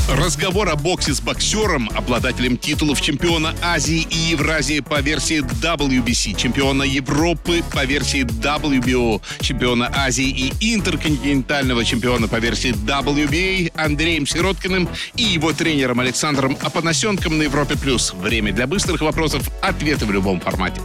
Разговор 0.08 0.68
о 0.68 0.76
боксе 0.76 1.12
с 1.12 1.20
боксером, 1.20 1.90
обладателем 1.94 2.56
титулов 2.56 3.00
чемпиона 3.00 3.54
Азии 3.62 4.06
и 4.08 4.16
Евразии 4.30 4.80
по 4.80 5.00
версии 5.00 5.40
WBC, 5.40 6.36
чемпиона 6.36 6.84
Европы 6.84 7.62
по 7.74 7.84
версии 7.84 8.22
WBO, 8.22 9.20
чемпиона 9.40 9.92
Азии 9.94 10.28
и 10.28 10.74
интерконтинентального 10.74 11.84
чемпиона 11.84 12.28
по 12.28 12.36
версии 12.36 12.72
WBA 12.72 13.72
Андреем 13.74 14.26
Сироткиным 14.26 14.88
и 15.16 15.24
его 15.24 15.52
тренером 15.52 16.00
Александром 16.00 16.56
Апанасенком 16.62 17.36
на 17.36 17.42
Европе+. 17.42 17.76
плюс. 17.76 18.14
Время 18.14 18.52
для 18.52 18.66
быстрых 18.66 19.00
вопросов, 19.00 19.42
ответы 19.60 20.06
в 20.06 20.12
любом 20.12 20.40
формате. 20.40 20.80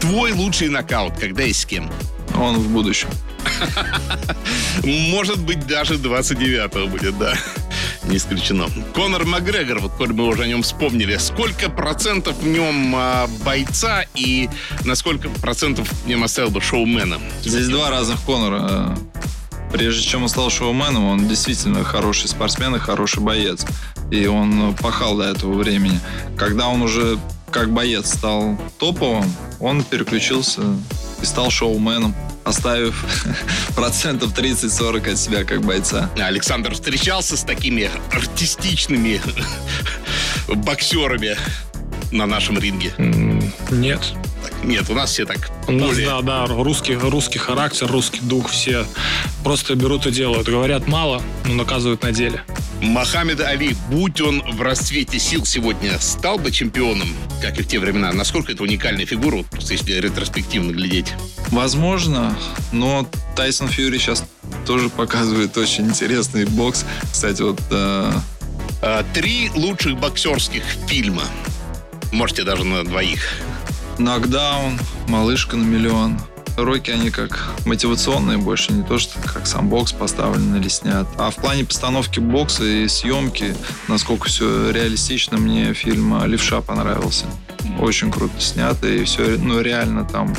Твой 0.00 0.32
лучший 0.32 0.68
нокаут, 0.68 1.18
когда 1.18 1.42
и 1.42 1.52
с 1.52 1.66
кем? 1.66 1.90
Он 2.36 2.56
в 2.56 2.68
будущем. 2.68 3.08
Может 4.84 5.40
быть, 5.40 5.66
даже 5.66 5.94
29-го 5.94 6.86
будет, 6.88 7.18
да. 7.18 7.34
Не 8.04 8.18
исключено. 8.18 8.68
Конор 8.94 9.24
Макгрегор, 9.24 9.78
вот 9.78 9.92
коль 9.92 10.12
мы 10.12 10.26
уже 10.26 10.42
о 10.42 10.46
нем 10.46 10.62
вспомнили, 10.62 11.16
сколько 11.16 11.70
процентов 11.70 12.36
в 12.38 12.46
нем 12.46 12.94
а, 12.94 13.26
бойца 13.44 14.04
и 14.14 14.50
на 14.84 14.94
сколько 14.94 15.30
процентов 15.30 15.88
в 15.88 16.06
нем 16.06 16.22
оставил 16.22 16.50
бы 16.50 16.60
шоумена? 16.60 17.18
Здесь 17.42 17.68
два 17.68 17.90
разных 17.90 18.22
Конора. 18.24 18.96
Прежде 19.72 20.02
чем 20.06 20.22
он 20.22 20.28
стал 20.28 20.50
шоуменом, 20.50 21.04
он 21.04 21.26
действительно 21.26 21.82
хороший 21.82 22.28
спортсмен 22.28 22.76
и 22.76 22.78
хороший 22.78 23.22
боец. 23.22 23.64
И 24.10 24.26
он 24.26 24.74
пахал 24.76 25.16
до 25.16 25.24
этого 25.24 25.54
времени. 25.54 25.98
Когда 26.36 26.68
он 26.68 26.82
уже 26.82 27.18
как 27.50 27.72
боец 27.72 28.12
стал 28.12 28.58
топовым, 28.78 29.32
он 29.60 29.82
переключился 29.82 30.62
и 31.22 31.24
стал 31.24 31.50
шоуменом 31.50 32.14
оставив 32.44 33.04
процентов 33.74 34.32
30-40 34.32 35.12
от 35.12 35.18
себя 35.18 35.44
как 35.44 35.62
бойца. 35.62 36.10
Александр 36.18 36.74
встречался 36.74 37.36
с 37.36 37.42
такими 37.42 37.90
артистичными 38.12 39.20
боксерами 40.48 41.36
на 42.12 42.26
нашем 42.26 42.58
ринге? 42.58 42.92
Нет. 43.70 44.00
Нет, 44.62 44.88
у 44.88 44.94
нас 44.94 45.10
все 45.10 45.26
так. 45.26 45.50
У 45.68 45.72
нас, 45.72 45.96
да, 45.96 46.22
да, 46.22 46.46
русский, 46.46 46.94
русский 46.94 47.38
характер, 47.38 47.86
русский 47.90 48.20
дух, 48.20 48.48
все 48.48 48.86
просто 49.42 49.74
берут 49.74 50.06
и 50.06 50.10
делают. 50.10 50.46
Говорят 50.46 50.86
мало, 50.86 51.20
но 51.44 51.54
наказывают 51.54 52.02
на 52.02 52.12
деле. 52.12 52.42
Мохаммед 52.80 53.40
Али, 53.40 53.76
будь 53.90 54.20
он 54.20 54.42
в 54.42 54.60
расцвете 54.62 55.18
сил 55.18 55.44
сегодня, 55.46 55.98
стал 55.98 56.38
бы 56.38 56.50
чемпионом, 56.50 57.08
как 57.40 57.58
и 57.58 57.62
в 57.62 57.68
те 57.68 57.78
времена? 57.78 58.12
Насколько 58.12 58.52
это 58.52 58.62
уникальная 58.62 59.06
фигура, 59.06 59.44
если 59.58 59.92
ретроспективно 59.94 60.72
глядеть? 60.72 61.14
Возможно, 61.48 62.36
но 62.72 63.08
Тайсон 63.36 63.68
Фьюри 63.68 63.98
сейчас 63.98 64.24
тоже 64.66 64.90
показывает 64.90 65.56
очень 65.56 65.86
интересный 65.86 66.44
бокс. 66.44 66.84
Кстати, 67.10 67.42
вот... 67.42 67.60
Э... 67.70 68.12
Три 69.14 69.50
лучших 69.54 69.98
боксерских 69.98 70.62
фильма. 70.86 71.22
Можете 72.12 72.44
даже 72.44 72.64
на 72.64 72.84
двоих. 72.84 73.38
Нокдаун, 73.98 74.78
Малышка 75.08 75.56
на 75.56 75.64
миллион 75.64 76.20
уроки, 76.58 76.90
они 76.90 77.10
как 77.10 77.54
мотивационные 77.64 78.38
больше, 78.38 78.72
не 78.72 78.82
то, 78.82 78.98
что 78.98 79.18
как 79.20 79.46
сам 79.46 79.68
бокс 79.68 79.92
поставлен 79.92 80.54
или 80.56 80.68
снят. 80.68 81.06
А 81.18 81.30
в 81.30 81.36
плане 81.36 81.64
постановки 81.64 82.20
бокса 82.20 82.64
и 82.64 82.88
съемки, 82.88 83.56
насколько 83.88 84.28
все 84.28 84.70
реалистично, 84.70 85.36
мне 85.38 85.74
фильм 85.74 86.24
«Левша» 86.24 86.60
понравился. 86.60 87.26
Очень 87.80 88.10
круто 88.10 88.40
снято, 88.40 88.86
и 88.86 89.04
все, 89.04 89.36
ну, 89.38 89.60
реально 89.60 90.04
там 90.04 90.34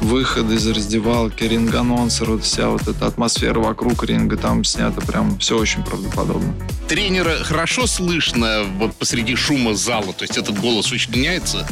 выходы 0.00 0.56
из 0.56 0.66
раздевалки, 0.66 1.44
ринг-анонсер, 1.44 2.30
вот 2.30 2.44
вся 2.44 2.68
вот 2.68 2.86
эта 2.88 3.06
атмосфера 3.06 3.58
вокруг 3.60 4.04
ринга, 4.04 4.36
там 4.36 4.64
снято 4.64 5.00
прям 5.00 5.38
все 5.38 5.58
очень 5.58 5.84
правдоподобно. 5.84 6.54
Тренера 6.88 7.42
хорошо 7.42 7.86
слышно 7.86 8.64
вот 8.78 8.94
посреди 8.96 9.36
шума 9.36 9.74
зала, 9.74 10.12
то 10.12 10.22
есть 10.24 10.36
этот 10.36 10.58
голос 10.60 10.92
очень 10.92 11.12
меняется? 11.12 11.66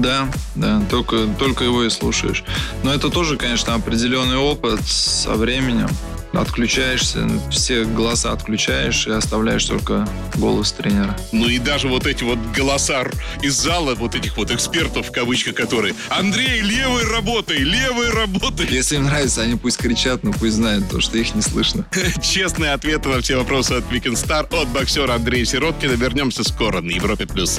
Да, 0.00 0.28
да, 0.54 0.80
только, 0.90 1.26
только 1.38 1.64
его 1.64 1.84
и 1.84 1.90
слушаешь. 1.90 2.44
Но 2.82 2.94
это 2.94 3.10
тоже, 3.10 3.36
конечно, 3.36 3.74
определенный 3.74 4.36
опыт 4.36 4.80
со 4.86 5.32
временем. 5.32 5.88
Отключаешься, 6.32 7.28
все 7.50 7.84
голоса 7.84 8.32
отключаешь 8.32 9.06
и 9.06 9.10
оставляешь 9.10 9.64
только 9.64 10.06
голос 10.36 10.72
тренера. 10.72 11.16
Ну 11.32 11.48
и 11.48 11.58
даже 11.58 11.88
вот 11.88 12.06
эти 12.06 12.22
вот 12.22 12.38
голоса 12.54 13.06
из 13.42 13.54
зала, 13.54 13.94
вот 13.94 14.14
этих 14.14 14.36
вот 14.36 14.50
экспертов, 14.50 15.08
в 15.08 15.10
кавычках, 15.10 15.54
которые 15.54 15.94
«Андрей, 16.10 16.60
левой 16.60 17.04
работай, 17.10 17.58
левой 17.58 18.10
работай!» 18.10 18.68
Если 18.70 18.96
им 18.96 19.04
нравится, 19.04 19.42
они 19.42 19.56
пусть 19.56 19.78
кричат, 19.78 20.22
но 20.22 20.32
пусть 20.32 20.56
знают, 20.56 20.88
то, 20.90 21.00
что 21.00 21.18
их 21.18 21.34
не 21.34 21.42
слышно. 21.42 21.86
Честные 22.22 22.72
ответы 22.72 23.08
на 23.08 23.20
все 23.20 23.36
вопросы 23.36 23.72
от 23.72 23.84
Weekend 23.90 24.14
Star 24.22 24.46
от 24.54 24.68
боксера 24.68 25.14
Андрея 25.14 25.44
Сироткина. 25.44 25.92
Вернемся 25.92 26.44
скоро 26.44 26.80
на 26.82 26.90
Европе+. 26.90 27.26
плюс. 27.26 27.58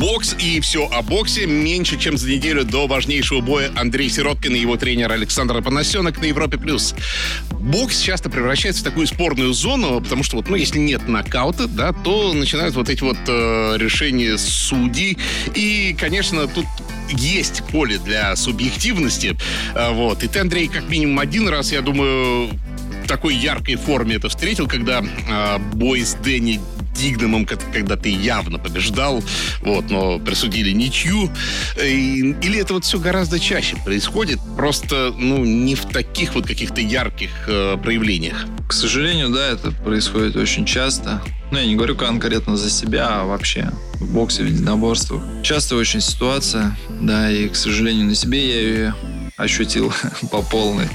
Бокс 0.00 0.34
и 0.38 0.60
все 0.60 0.88
о 0.88 1.02
боксе. 1.02 1.46
Меньше 1.46 1.98
чем 1.98 2.16
за 2.16 2.28
неделю 2.28 2.64
до 2.64 2.86
важнейшего 2.86 3.40
боя 3.40 3.70
Андрей 3.76 4.10
Сироткин 4.10 4.54
и 4.54 4.58
его 4.58 4.76
тренер 4.76 5.12
Александр 5.12 5.62
Панасенок 5.62 6.20
на 6.20 6.24
Европе+. 6.24 6.58
плюс. 6.58 6.94
Бокс 7.50 8.00
часто 8.00 8.28
превращается 8.28 8.82
в 8.82 8.84
такую 8.84 9.06
спорную 9.06 9.52
зону, 9.52 10.00
потому 10.00 10.22
что 10.24 10.36
вот, 10.36 10.48
ну, 10.48 10.56
если 10.56 10.78
нет 10.78 11.08
нокаута, 11.08 11.68
да, 11.68 11.92
то 11.92 12.32
начинают 12.32 12.74
вот 12.74 12.88
эти 12.88 13.02
вот 13.02 13.18
э, 13.28 13.76
решения 13.78 14.36
судей. 14.36 15.16
И, 15.54 15.96
конечно, 15.98 16.46
тут 16.48 16.66
есть 17.10 17.62
поле 17.70 17.98
для 17.98 18.34
субъективности. 18.36 19.36
Э, 19.74 19.92
вот. 19.92 20.22
И 20.24 20.28
ты, 20.28 20.40
Андрей, 20.40 20.68
как 20.68 20.88
минимум 20.88 21.20
один 21.20 21.48
раз, 21.48 21.72
я 21.72 21.80
думаю, 21.82 22.50
в 23.04 23.06
такой 23.06 23.36
яркой 23.36 23.76
форме 23.76 24.16
это 24.16 24.28
встретил, 24.28 24.66
когда 24.66 25.02
э, 25.02 25.58
бой 25.74 26.00
с 26.00 26.14
Дэнни 26.14 26.60
Дигнамом, 26.94 27.46
когда 27.46 27.96
ты 27.96 28.08
явно 28.10 28.58
побеждал, 28.58 29.22
вот, 29.60 29.90
но 29.90 30.18
присудили 30.18 30.70
ничью. 30.70 31.30
Или 31.82 32.58
это 32.58 32.74
вот 32.74 32.84
все 32.84 32.98
гораздо 32.98 33.38
чаще 33.38 33.76
происходит, 33.84 34.38
просто, 34.56 35.14
ну, 35.16 35.44
не 35.44 35.74
в 35.74 35.84
таких 35.86 36.34
вот 36.34 36.46
каких-то 36.46 36.80
ярких 36.80 37.30
э, 37.46 37.76
проявлениях? 37.82 38.46
К 38.68 38.72
сожалению, 38.72 39.30
да, 39.30 39.48
это 39.48 39.70
происходит 39.70 40.36
очень 40.36 40.64
часто. 40.64 41.22
Ну, 41.50 41.58
я 41.58 41.66
не 41.66 41.76
говорю 41.76 41.96
конкретно 41.96 42.56
за 42.56 42.70
себя, 42.70 43.20
а 43.20 43.24
вообще 43.24 43.70
в 43.94 44.12
боксе, 44.12 44.42
в 44.42 44.46
единоборствах. 44.46 45.22
Часто 45.42 45.76
очень 45.76 46.00
ситуация, 46.00 46.76
да, 47.00 47.30
и, 47.30 47.48
к 47.48 47.56
сожалению, 47.56 48.06
на 48.06 48.14
себе 48.14 48.48
я 48.48 48.60
ее 48.60 48.94
ощутил 49.36 49.92
по 50.30 50.42
полной. 50.42 50.88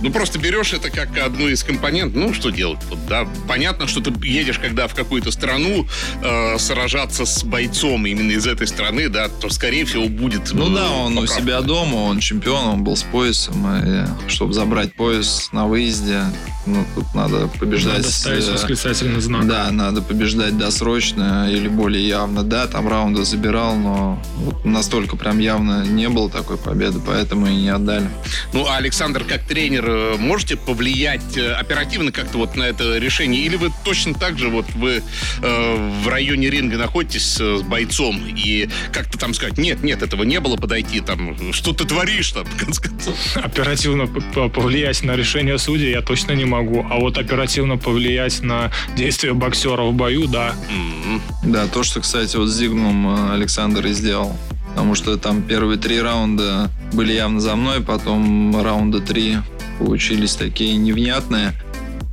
Ну, 0.00 0.10
просто 0.10 0.38
берешь 0.38 0.72
это 0.74 0.90
как 0.90 1.16
одну 1.18 1.48
из 1.48 1.64
компонентов. 1.64 2.16
Ну, 2.16 2.34
что 2.34 2.50
делать? 2.50 2.78
Вот, 2.90 2.98
да, 3.08 3.26
понятно, 3.48 3.86
что 3.86 4.00
ты 4.00 4.12
едешь, 4.26 4.58
когда 4.58 4.88
в 4.88 4.94
какую-то 4.94 5.30
страну 5.30 5.86
э, 6.22 6.58
сражаться 6.58 7.24
с 7.24 7.42
бойцом 7.44 8.06
именно 8.06 8.32
из 8.32 8.46
этой 8.46 8.66
страны, 8.66 9.08
да, 9.08 9.28
то, 9.28 9.48
скорее 9.48 9.84
всего, 9.86 10.08
будет... 10.08 10.52
Ну, 10.52 10.68
да, 10.68 10.90
он 10.90 11.14
поправка. 11.14 11.32
у 11.32 11.40
себя 11.40 11.60
дома, 11.62 11.96
он 11.96 12.20
чемпион, 12.20 12.64
он 12.66 12.84
был 12.84 12.96
с 12.96 13.04
поясом. 13.04 13.66
И, 13.66 14.06
чтобы 14.28 14.52
забрать 14.52 14.94
пояс 14.94 15.48
на 15.52 15.66
выезде, 15.66 16.22
ну, 16.66 16.84
тут 16.94 17.14
надо 17.14 17.48
побеждать... 17.48 17.98
Надо 17.98 18.10
ставить 18.10 18.48
восклицательный 18.48 19.20
знак. 19.20 19.46
Да, 19.46 19.70
надо 19.70 20.02
побеждать 20.02 20.58
досрочно 20.58 21.50
или 21.50 21.68
более 21.68 22.06
явно. 22.06 22.42
Да, 22.42 22.66
там 22.66 22.86
раунды 22.88 23.24
забирал, 23.24 23.76
но 23.76 24.22
вот 24.36 24.64
настолько 24.64 25.16
прям 25.16 25.38
явно 25.38 25.86
не 25.86 26.08
было 26.08 26.28
такой 26.28 26.58
победы, 26.58 27.00
поэтому 27.04 27.46
и 27.46 27.54
не 27.54 27.68
отдали. 27.70 28.10
Ну, 28.52 28.66
а 28.66 28.76
Александр, 28.76 29.24
как 29.24 29.46
тренер, 29.46 29.85
Э, 29.86 30.16
можете 30.18 30.56
повлиять 30.56 31.36
э, 31.36 31.52
оперативно 31.52 32.10
как-то 32.10 32.38
вот 32.38 32.56
на 32.56 32.64
это 32.64 32.98
решение? 32.98 33.42
Или 33.42 33.54
вы 33.54 33.70
точно 33.84 34.14
так 34.14 34.36
же 34.36 34.48
вот 34.48 34.66
вы 34.74 35.00
э, 35.42 35.90
в 36.02 36.08
районе 36.08 36.50
ринга 36.50 36.76
находитесь 36.76 37.36
с 37.36 37.62
бойцом 37.62 38.20
и 38.26 38.68
как-то 38.92 39.16
там 39.16 39.32
сказать, 39.32 39.58
нет, 39.58 39.84
нет, 39.84 40.02
этого 40.02 40.24
не 40.24 40.40
было, 40.40 40.56
подойти 40.56 40.98
там, 40.98 41.36
что 41.52 41.72
ты 41.72 41.84
творишь 41.84 42.32
там, 42.32 42.44
в 42.44 42.56
конце 42.64 42.82
концов? 42.82 43.14
Оперативно 43.36 44.08
повлиять 44.48 45.04
на 45.04 45.14
решение 45.14 45.56
судей 45.56 45.92
я 45.92 46.02
точно 46.02 46.32
не 46.32 46.46
могу, 46.46 46.84
а 46.90 46.96
вот 46.96 47.16
оперативно 47.16 47.76
повлиять 47.76 48.42
на 48.42 48.72
действия 48.96 49.34
боксера 49.34 49.82
в 49.82 49.92
бою, 49.92 50.26
да. 50.26 50.52
Mm-hmm. 50.68 51.20
Да, 51.44 51.68
то, 51.68 51.84
что, 51.84 52.00
кстати, 52.00 52.36
вот 52.36 52.48
с 52.48 52.56
Зигмом 52.56 53.30
Александр 53.32 53.86
и 53.86 53.92
сделал 53.92 54.36
потому 54.70 54.94
что 54.94 55.16
там 55.16 55.40
первые 55.40 55.78
три 55.78 55.98
раунда 56.02 56.70
были 56.92 57.14
явно 57.14 57.40
за 57.40 57.56
мной, 57.56 57.80
потом 57.80 58.62
раунда 58.62 59.00
три 59.00 59.38
получились 59.78 60.36
такие 60.36 60.76
невнятные. 60.76 61.52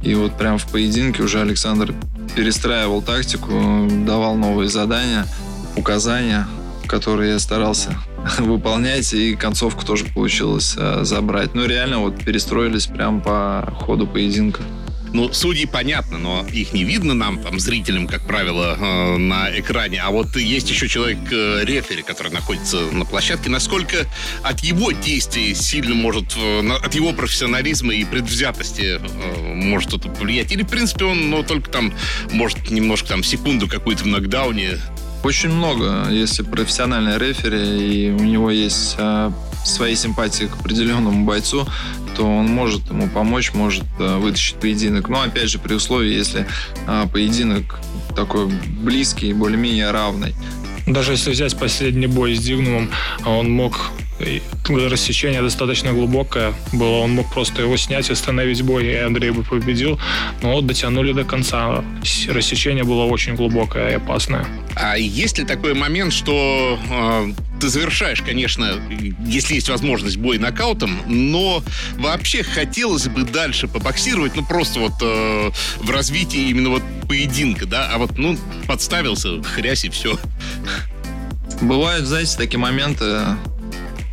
И 0.01 0.15
вот 0.15 0.37
прям 0.37 0.57
в 0.57 0.67
поединке 0.67 1.23
уже 1.23 1.41
Александр 1.41 1.93
перестраивал 2.35 3.01
тактику, 3.01 3.87
давал 4.05 4.35
новые 4.35 4.69
задания, 4.69 5.25
указания, 5.75 6.47
которые 6.87 7.33
я 7.33 7.39
старался 7.39 7.97
выполнять, 8.39 9.13
и 9.13 9.35
концовку 9.35 9.85
тоже 9.85 10.05
получилось 10.05 10.75
э, 10.77 11.03
забрать. 11.03 11.53
Ну, 11.55 11.65
реально 11.65 11.99
вот 11.99 12.23
перестроились 12.23 12.87
прям 12.87 13.21
по 13.21 13.73
ходу 13.79 14.07
поединка. 14.07 14.61
Ну, 15.13 15.31
судьи 15.31 15.65
понятно, 15.65 16.17
но 16.17 16.45
их 16.51 16.73
не 16.73 16.83
видно 16.83 17.13
нам, 17.13 17.39
там, 17.39 17.59
зрителям, 17.59 18.07
как 18.07 18.25
правило, 18.25 18.75
э, 18.79 19.17
на 19.17 19.59
экране. 19.59 20.01
А 20.01 20.09
вот 20.09 20.35
есть 20.35 20.69
еще 20.71 20.87
человек-рефери, 20.87 22.01
э, 22.01 22.03
который 22.03 22.31
находится 22.31 22.79
на 22.79 23.05
площадке. 23.05 23.49
Насколько 23.49 24.07
от 24.41 24.61
его 24.61 24.91
действий 24.91 25.53
сильно 25.53 25.93
может, 25.93 26.35
э, 26.35 26.67
от 26.83 26.95
его 26.95 27.13
профессионализма 27.13 27.93
и 27.93 28.03
предвзятости 28.05 28.99
может 29.39 29.93
это 29.93 30.09
повлиять? 30.09 30.51
Или, 30.51 30.63
в 30.63 30.69
принципе, 30.69 31.05
он, 31.05 31.29
ну, 31.29 31.43
только 31.43 31.69
там, 31.69 31.93
может, 32.31 32.71
немножко 32.71 33.09
там 33.09 33.23
секунду 33.23 33.67
какую-то 33.67 34.03
в 34.03 34.07
нокдауне 34.07 34.79
очень 35.23 35.49
много, 35.49 36.07
если 36.09 36.43
профессиональный 36.43 37.17
рефери, 37.17 38.09
и 38.09 38.11
у 38.11 38.23
него 38.23 38.51
есть 38.51 38.95
а, 38.97 39.31
свои 39.65 39.95
симпатии 39.95 40.45
к 40.45 40.55
определенному 40.55 41.25
бойцу, 41.25 41.65
то 42.15 42.25
он 42.25 42.47
может 42.47 42.89
ему 42.89 43.09
помочь, 43.09 43.53
может 43.53 43.83
а, 43.99 44.19
вытащить 44.19 44.55
поединок. 44.55 45.09
Но 45.09 45.21
опять 45.21 45.49
же, 45.49 45.59
при 45.59 45.73
условии, 45.73 46.13
если 46.13 46.45
а, 46.87 47.07
поединок 47.07 47.79
такой 48.15 48.47
близкий, 48.47 49.33
более-менее 49.33 49.91
равный. 49.91 50.35
Даже 50.85 51.13
если 51.13 51.31
взять 51.31 51.57
последний 51.57 52.07
бой 52.07 52.35
с 52.35 52.39
Дигнумом, 52.39 52.89
он 53.25 53.49
мог 53.49 53.91
рассечение 54.89 55.41
достаточно 55.41 55.93
глубокое 55.93 56.53
было. 56.71 56.99
Он 56.99 57.11
мог 57.11 57.31
просто 57.31 57.61
его 57.61 57.77
снять, 57.77 58.09
остановить 58.09 58.61
бой, 58.61 58.85
и 58.85 58.95
Андрей 58.95 59.31
бы 59.31 59.43
победил. 59.43 59.99
Но 60.41 60.53
вот 60.53 60.65
дотянули 60.65 61.13
до 61.13 61.23
конца. 61.23 61.83
Рассечение 62.27 62.83
было 62.83 63.03
очень 63.05 63.35
глубокое 63.35 63.91
и 63.91 63.93
опасное. 63.95 64.45
А 64.75 64.97
есть 64.97 65.37
ли 65.37 65.45
такой 65.45 65.73
момент, 65.73 66.13
что 66.13 66.79
э, 66.89 67.33
ты 67.59 67.69
завершаешь, 67.69 68.21
конечно, 68.21 68.81
если 69.25 69.55
есть 69.55 69.69
возможность, 69.69 70.17
бой 70.17 70.37
нокаутом, 70.37 70.97
но 71.05 71.63
вообще 71.97 72.43
хотелось 72.43 73.07
бы 73.07 73.23
дальше 73.23 73.67
побоксировать, 73.67 74.35
ну 74.35 74.43
просто 74.43 74.79
вот 74.79 74.93
э, 75.01 75.51
в 75.77 75.89
развитии 75.89 76.49
именно 76.49 76.69
вот 76.69 76.83
поединка, 77.07 77.65
да, 77.65 77.89
а 77.93 77.99
вот, 77.99 78.17
ну, 78.17 78.37
подставился, 78.67 79.41
хрясь 79.43 79.85
и 79.85 79.89
все. 79.89 80.17
Бывают, 81.61 82.05
знаете, 82.05 82.35
такие 82.37 82.59
моменты, 82.59 83.21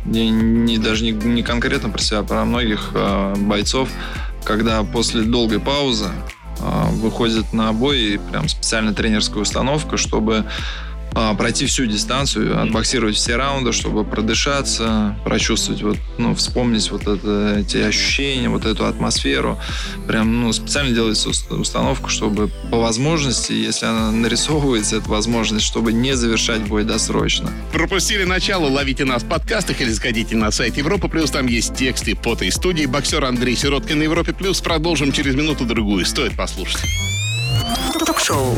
не, 0.05 0.29
не 0.29 0.77
даже 0.77 1.03
не, 1.03 1.11
не 1.11 1.43
конкретно 1.43 1.89
про 1.89 2.01
себя, 2.01 2.19
а 2.19 2.23
про 2.23 2.45
многих 2.45 2.91
э, 2.93 3.35
бойцов, 3.37 3.89
когда 4.43 4.83
после 4.83 5.21
долгой 5.21 5.59
паузы 5.59 6.09
э, 6.59 6.89
выходит 6.95 7.53
на 7.53 7.71
бой 7.73 7.99
и 7.99 8.17
прям 8.17 8.49
специальная 8.49 8.93
тренерская 8.93 9.41
установка, 9.41 9.97
чтобы 9.97 10.45
а, 11.13 11.33
пройти 11.33 11.65
всю 11.65 11.85
дистанцию, 11.85 12.61
отбоксировать 12.61 13.15
все 13.15 13.35
раунды, 13.35 13.71
чтобы 13.71 14.03
продышаться, 14.03 15.17
прочувствовать, 15.25 15.81
вот, 15.81 15.97
ну, 16.17 16.33
вспомнить 16.35 16.89
вот 16.91 17.07
это, 17.07 17.57
эти 17.59 17.77
ощущения, 17.77 18.49
вот 18.49 18.65
эту 18.65 18.85
атмосферу. 18.85 19.59
Прям, 20.07 20.41
ну, 20.41 20.53
специально 20.53 20.93
делается 20.93 21.29
установка, 21.29 22.09
чтобы 22.09 22.49
по 22.69 22.79
возможности, 22.79 23.51
если 23.53 23.85
она 23.85 24.11
нарисовывается, 24.11 24.97
эта 24.97 25.09
возможность, 25.09 25.65
чтобы 25.65 25.93
не 25.93 26.15
завершать 26.15 26.61
бой 26.61 26.83
досрочно. 26.83 27.51
Пропустили 27.73 28.23
начало, 28.23 28.69
ловите 28.69 29.05
нас 29.05 29.23
в 29.23 29.27
подкастах 29.27 29.81
или 29.81 29.89
заходите 29.89 30.35
на 30.35 30.51
сайт 30.51 30.77
Европа 30.77 31.07
Плюс, 31.07 31.31
там 31.31 31.47
есть 31.47 31.75
тексты 31.75 32.15
фото 32.15 32.45
из 32.45 32.55
студии. 32.55 32.85
Боксер 32.85 33.23
Андрей 33.25 33.55
Сироткин 33.55 33.99
на 33.99 34.03
Европе 34.03 34.33
Плюс. 34.33 34.61
Продолжим 34.61 35.11
через 35.11 35.35
минуту-другую. 35.35 36.05
Стоит 36.05 36.35
послушать. 36.35 36.81
Ток-шоу. 38.05 38.57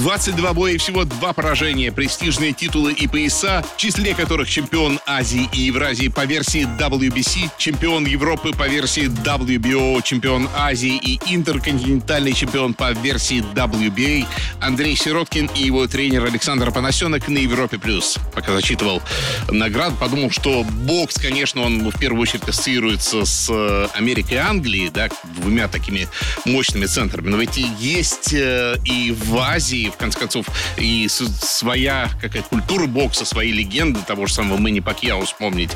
22 0.00 0.54
боя 0.54 0.72
и 0.72 0.78
всего 0.78 1.04
два 1.04 1.34
поражения, 1.34 1.92
престижные 1.92 2.54
титулы 2.54 2.92
и 2.92 3.06
пояса, 3.06 3.62
в 3.74 3.76
числе 3.76 4.14
которых 4.14 4.48
чемпион 4.48 4.98
Азии 5.06 5.46
и 5.52 5.60
Евразии 5.60 6.08
по 6.08 6.24
версии 6.24 6.66
WBC, 6.78 7.50
чемпион 7.58 8.06
Европы 8.06 8.52
по 8.52 8.66
версии 8.66 9.08
WBO, 9.08 10.00
чемпион 10.02 10.48
Азии 10.56 10.96
и 10.96 11.20
интерконтинентальный 11.26 12.32
чемпион 12.32 12.72
по 12.72 12.92
версии 12.92 13.44
WBA 13.54 14.26
Андрей 14.62 14.96
Сироткин 14.96 15.50
и 15.54 15.64
его 15.64 15.86
тренер 15.86 16.24
Александр 16.24 16.72
Панасенок 16.72 17.28
на 17.28 17.36
Европе+. 17.36 17.78
плюс. 17.78 18.16
Пока 18.34 18.54
зачитывал 18.54 19.02
наград, 19.50 19.92
подумал, 19.98 20.30
что 20.30 20.64
бокс, 20.64 21.16
конечно, 21.16 21.60
он 21.60 21.90
в 21.90 21.98
первую 21.98 22.22
очередь 22.22 22.48
ассоциируется 22.48 23.26
с 23.26 23.50
э, 23.50 23.88
Америкой 23.92 24.38
и 24.38 24.40
Англией, 24.40 24.88
да, 24.88 25.10
двумя 25.36 25.68
такими 25.68 26.08
мощными 26.46 26.86
центрами. 26.86 27.28
Но 27.28 27.36
ведь 27.36 27.58
есть 27.58 28.32
э, 28.32 28.76
и 28.86 29.12
в 29.12 29.36
Азии, 29.36 29.89
в 29.90 29.96
конце 29.96 30.18
концов, 30.18 30.46
и 30.76 31.08
своя 31.08 32.10
какая-то 32.20 32.48
культура 32.48 32.86
бокса, 32.86 33.24
свои 33.24 33.52
легенды 33.52 34.00
того 34.06 34.26
же 34.26 34.34
самого 34.34 34.58
Мэнни 34.58 34.80
Пакьяо 34.80 35.24
вспомнить. 35.24 35.70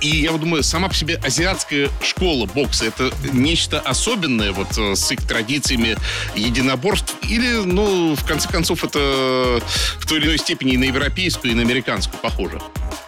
И 0.00 0.08
я 0.08 0.32
вот 0.32 0.40
думаю, 0.40 0.62
сама 0.62 0.88
по 0.88 0.94
себе 0.94 1.16
азиатская 1.22 1.90
школа 2.02 2.46
бокса 2.46 2.86
это 2.86 3.10
нечто 3.32 3.80
особенное 3.80 4.52
вот 4.52 4.76
э, 4.76 4.94
с 4.94 5.10
их 5.12 5.26
традициями 5.26 5.96
единоборств 6.34 7.14
или, 7.22 7.64
ну, 7.64 8.14
в 8.14 8.24
конце 8.24 8.48
концов, 8.48 8.84
это 8.84 9.60
в 9.98 10.06
той 10.06 10.18
или 10.18 10.26
иной 10.26 10.38
степени 10.38 10.72
и 10.72 10.76
на 10.76 10.84
европейскую, 10.84 11.52
и 11.52 11.54
на 11.54 11.62
американскую 11.62 12.20
похоже? 12.20 12.60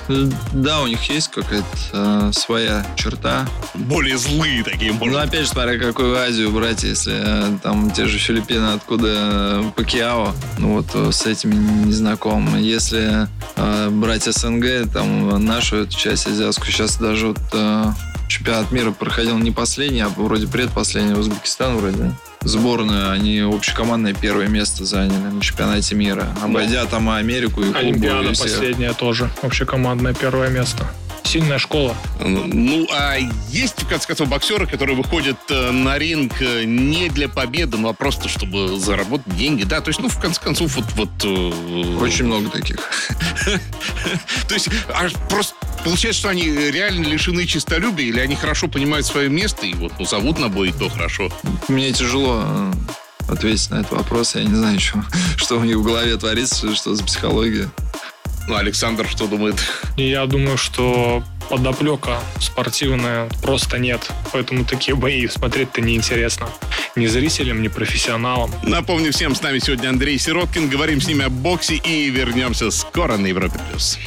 Да, 0.08 0.82
у 0.82 0.86
них 0.86 1.02
есть 1.08 1.28
какая-то 1.28 1.66
э, 1.92 2.30
своя 2.32 2.84
черта. 2.96 3.46
Более 3.74 4.18
злые 4.18 4.64
такие, 4.64 4.92
может. 4.92 5.14
Ну, 5.14 5.18
опять 5.20 5.42
же, 5.42 5.48
смотря 5.48 5.78
какую 5.78 6.16
Азию 6.16 6.50
брать, 6.50 6.82
если 6.82 7.14
э, 7.14 7.58
там 7.62 7.90
те 7.90 8.06
же 8.06 8.18
Филиппины, 8.18 8.74
откуда 8.74 9.08
э, 9.08 9.70
Пакиао, 9.76 10.34
ну 10.58 10.74
вот 10.74 10.86
э, 10.94 11.12
с 11.12 11.26
этими 11.26 11.54
не 11.54 11.92
знаком. 11.92 12.56
Если 12.56 13.28
э, 13.56 13.88
брать 13.90 14.24
СНГ, 14.24 14.92
там 14.92 15.44
нашу 15.44 15.76
эту 15.82 15.96
часть 15.96 16.26
азиатскую, 16.26 16.72
сейчас 16.72 16.96
даже 16.96 17.28
вот 17.28 17.38
э, 17.52 17.92
чемпионат 18.28 18.72
мира 18.72 18.90
проходил 18.90 19.38
не 19.38 19.50
последний, 19.50 20.00
а 20.00 20.08
вроде 20.08 20.46
предпоследний, 20.46 21.14
Узбекистан 21.14 21.76
вроде 21.76 22.12
сборную, 22.44 23.10
они 23.10 23.40
общекомандное 23.40 24.14
первое 24.14 24.48
место 24.48 24.84
заняли 24.84 25.18
на 25.18 25.40
чемпионате 25.40 25.94
мира, 25.94 26.28
обойдя 26.42 26.84
там 26.86 27.10
Америку 27.10 27.62
и 27.62 27.66
Кубу. 27.66 27.78
Олимпиада 27.78 28.30
и 28.30 28.36
последняя 28.36 28.92
тоже, 28.92 29.30
общекомандное 29.42 30.14
первое 30.14 30.48
место 30.48 30.86
сильная 31.32 31.58
школа. 31.58 31.96
Ну, 32.20 32.86
а 32.92 33.16
есть, 33.48 33.82
в 33.82 33.88
конце 33.88 34.06
концов, 34.06 34.28
боксеры, 34.28 34.66
которые 34.66 34.96
выходят 34.96 35.38
э, 35.48 35.70
на 35.70 35.96
ринг 35.98 36.34
э, 36.42 36.64
не 36.64 37.08
для 37.08 37.26
победы, 37.26 37.78
ну, 37.78 37.88
а 37.88 37.94
просто 37.94 38.28
чтобы 38.28 38.78
заработать 38.78 39.34
деньги, 39.34 39.62
да? 39.64 39.80
То 39.80 39.88
есть, 39.88 40.00
ну, 40.00 40.10
в 40.10 40.18
конце 40.18 40.40
концов, 40.40 40.76
вот... 40.76 40.84
вот 40.94 41.08
э, 41.24 41.98
Очень 42.02 42.26
много 42.26 42.50
таких. 42.50 42.76
То 44.46 44.54
есть, 44.54 44.68
а 44.90 45.08
просто 45.30 45.54
получается, 45.84 46.20
что 46.20 46.28
они 46.28 46.44
реально 46.44 47.06
лишены 47.06 47.46
честолюбия, 47.46 48.06
или 48.06 48.20
они 48.20 48.36
хорошо 48.36 48.68
понимают 48.68 49.06
свое 49.06 49.28
место, 49.28 49.66
и 49.66 49.74
вот, 49.74 49.92
ну, 49.98 50.04
зовут 50.04 50.38
на 50.38 50.48
бой, 50.48 50.70
и 50.70 50.72
то 50.72 50.88
хорошо? 50.88 51.30
Мне 51.68 51.92
тяжело 51.92 52.44
ответить 53.28 53.70
на 53.70 53.76
этот 53.76 53.92
вопрос. 53.92 54.34
Я 54.34 54.44
не 54.44 54.54
знаю, 54.54 54.78
что, 54.80 55.04
что 55.36 55.58
у 55.58 55.64
них 55.64 55.76
в 55.76 55.82
голове 55.82 56.16
творится, 56.16 56.74
что 56.74 56.94
за 56.94 57.04
психология. 57.04 57.68
Ну, 58.48 58.56
Александр 58.56 59.06
что 59.08 59.26
думает? 59.26 59.56
Я 59.96 60.26
думаю, 60.26 60.58
что 60.58 61.22
подоплека 61.48 62.18
спортивная 62.40 63.28
просто 63.40 63.78
нет. 63.78 64.10
Поэтому 64.32 64.64
такие 64.64 64.96
бои 64.96 65.28
смотреть-то 65.28 65.80
неинтересно. 65.80 66.48
Ни 66.96 67.06
зрителям, 67.06 67.62
ни 67.62 67.68
профессионалам. 67.68 68.50
Напомню 68.64 69.12
всем, 69.12 69.34
с 69.34 69.42
нами 69.42 69.58
сегодня 69.58 69.88
Андрей 69.88 70.18
Сироткин. 70.18 70.68
Говорим 70.68 71.00
с 71.00 71.06
ними 71.06 71.24
о 71.24 71.30
боксе 71.30 71.76
и 71.76 72.10
вернемся 72.10 72.70
скоро 72.70 73.16
на 73.16 73.26
Европе+. 73.26 73.60
плюс. 73.70 73.98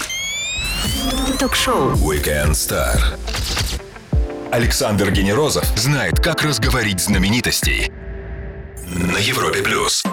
Ток-шоу 1.40 1.92
Weekend 1.94 2.52
Star. 2.52 2.98
Александр 4.52 5.12
Генерозов 5.12 5.66
знает, 5.78 6.20
как 6.20 6.44
разговорить 6.44 7.00
знаменитостей. 7.00 7.92
На 8.88 9.18
Европе+. 9.18 9.62
плюс. 9.62 10.04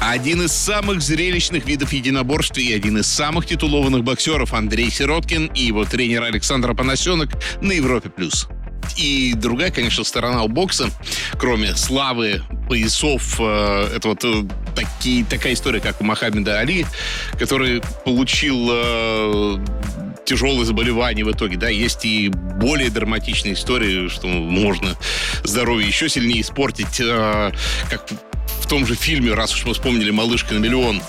Один 0.00 0.42
из 0.42 0.52
самых 0.52 1.00
зрелищных 1.02 1.66
видов 1.66 1.92
единоборств 1.92 2.58
и 2.58 2.72
один 2.72 2.98
из 2.98 3.06
самых 3.06 3.46
титулованных 3.46 4.04
боксеров 4.04 4.52
Андрей 4.52 4.90
Сироткин 4.90 5.46
и 5.54 5.62
его 5.62 5.84
тренер 5.84 6.24
Александр 6.24 6.74
Панасенок 6.74 7.30
на 7.60 7.72
Европе+. 7.72 8.10
плюс. 8.10 8.48
И 8.96 9.34
другая, 9.34 9.70
конечно, 9.70 10.02
сторона 10.04 10.42
у 10.42 10.48
бокса, 10.48 10.90
кроме 11.38 11.76
славы, 11.76 12.42
поясов, 12.68 13.36
э, 13.38 13.92
это 13.94 14.08
вот 14.08 14.24
э, 14.24 14.44
такие, 14.74 15.24
такая 15.24 15.54
история, 15.54 15.80
как 15.80 16.00
у 16.00 16.04
Мохаммеда 16.04 16.58
Али, 16.58 16.84
который 17.38 17.82
получил 18.04 18.68
э, 18.70 19.58
тяжелые 20.28 20.64
заболевания 20.64 21.24
в 21.24 21.30
итоге, 21.30 21.56
да, 21.56 21.68
есть 21.68 22.04
и 22.04 22.28
более 22.28 22.90
драматичные 22.90 23.54
истории, 23.54 24.08
что 24.08 24.26
можно 24.26 24.96
здоровье 25.42 25.88
еще 25.88 26.08
сильнее 26.08 26.42
испортить, 26.42 27.00
э, 27.00 27.52
как 27.88 28.04
в 28.60 28.66
том 28.68 28.84
же 28.86 28.94
фильме, 28.94 29.32
раз 29.32 29.54
уж 29.54 29.64
мы 29.64 29.72
вспомнили 29.72 30.10
«Малышка 30.10 30.52
на 30.52 30.58
миллион». 30.58 31.00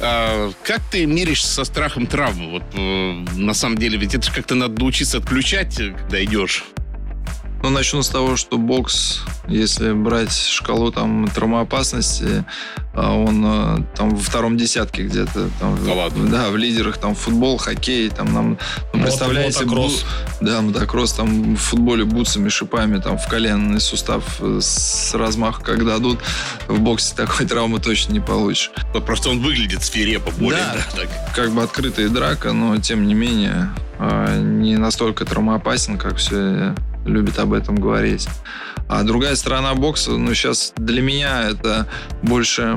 А, 0.00 0.50
как 0.62 0.80
ты 0.90 1.04
меришься 1.04 1.48
со 1.48 1.64
страхом 1.64 2.06
травмы? 2.06 2.50
Вот 2.50 2.62
э, 2.74 3.24
на 3.36 3.52
самом 3.52 3.76
деле, 3.76 3.98
ведь 3.98 4.14
это 4.14 4.24
же 4.24 4.32
как-то 4.32 4.54
надо 4.54 4.80
научиться 4.80 5.18
отключать, 5.18 5.76
когда 5.76 6.24
идешь. 6.24 6.64
Ну, 7.62 7.70
начну 7.70 8.02
с 8.02 8.08
того, 8.08 8.36
что 8.36 8.58
бокс, 8.58 9.20
если 9.46 9.92
брать 9.92 10.34
шкалу 10.34 10.90
там 10.90 11.28
травмоопасности, 11.28 12.44
а 12.92 13.14
он 13.14 13.44
э, 13.44 13.84
там 13.94 14.10
во 14.10 14.20
втором 14.20 14.56
десятке 14.56 15.04
где-то. 15.04 15.48
Там, 15.60 15.78
да, 15.86 15.94
ладно. 15.94 16.28
да, 16.28 16.50
в 16.50 16.56
лидерах 16.56 16.98
там 16.98 17.14
футбол, 17.14 17.58
хоккей, 17.58 18.10
там 18.10 18.32
нам, 18.32 18.58
ну, 18.92 19.02
представляете, 19.02 19.64
бу, 19.64 19.88
да, 20.40 20.60
мотокросс, 20.60 21.12
там 21.12 21.54
в 21.54 21.60
футболе 21.60 22.04
бутсами, 22.04 22.48
шипами, 22.48 23.00
там 23.00 23.16
в 23.16 23.28
коленный 23.28 23.80
сустав 23.80 24.24
э, 24.40 24.58
с 24.60 25.14
размаха 25.14 25.62
как 25.62 25.86
дадут, 25.86 26.18
в 26.66 26.80
боксе 26.80 27.14
такой 27.14 27.46
травмы 27.48 27.78
точно 27.78 28.12
не 28.12 28.20
получишь. 28.20 28.72
Но 28.92 29.00
просто 29.00 29.30
он 29.30 29.40
выглядит 29.40 29.84
свирепо, 29.84 30.32
более, 30.32 30.60
да, 30.60 30.74
да 30.96 31.02
так. 31.02 31.34
как 31.34 31.52
бы 31.52 31.62
открытая 31.62 32.08
драка, 32.08 32.52
но 32.52 32.76
тем 32.78 33.06
не 33.06 33.14
менее 33.14 33.70
э, 34.00 34.40
не 34.42 34.76
настолько 34.76 35.24
травмоопасен, 35.24 35.96
как 35.96 36.16
все 36.16 36.74
любит 37.04 37.38
об 37.38 37.52
этом 37.52 37.76
говорить. 37.76 38.28
А 38.88 39.02
другая 39.02 39.36
сторона 39.36 39.74
бокса, 39.74 40.12
ну, 40.12 40.34
сейчас 40.34 40.72
для 40.76 41.02
меня 41.02 41.48
это 41.48 41.86
больше 42.22 42.76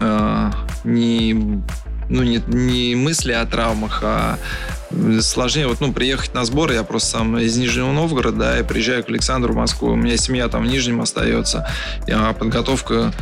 э, 0.00 0.50
не, 0.84 1.62
ну, 2.08 2.22
не, 2.22 2.42
не 2.46 2.94
мысли 2.94 3.32
о 3.32 3.44
травмах, 3.44 4.00
а 4.04 4.38
сложнее. 5.20 5.66
Вот, 5.66 5.80
ну, 5.80 5.92
приехать 5.92 6.34
на 6.34 6.44
сбор, 6.44 6.72
я 6.72 6.84
просто 6.84 7.10
сам 7.10 7.38
из 7.38 7.56
Нижнего 7.56 7.92
Новгорода, 7.92 8.36
да, 8.36 8.56
я 8.58 8.64
приезжаю 8.64 9.04
к 9.04 9.08
Александру 9.08 9.54
в 9.54 9.56
Москву, 9.56 9.90
у 9.90 9.96
меня 9.96 10.16
семья 10.16 10.48
там 10.48 10.62
в 10.62 10.66
Нижнем 10.66 11.00
остается, 11.00 11.68
а 12.08 12.32
подготовка 12.32 13.12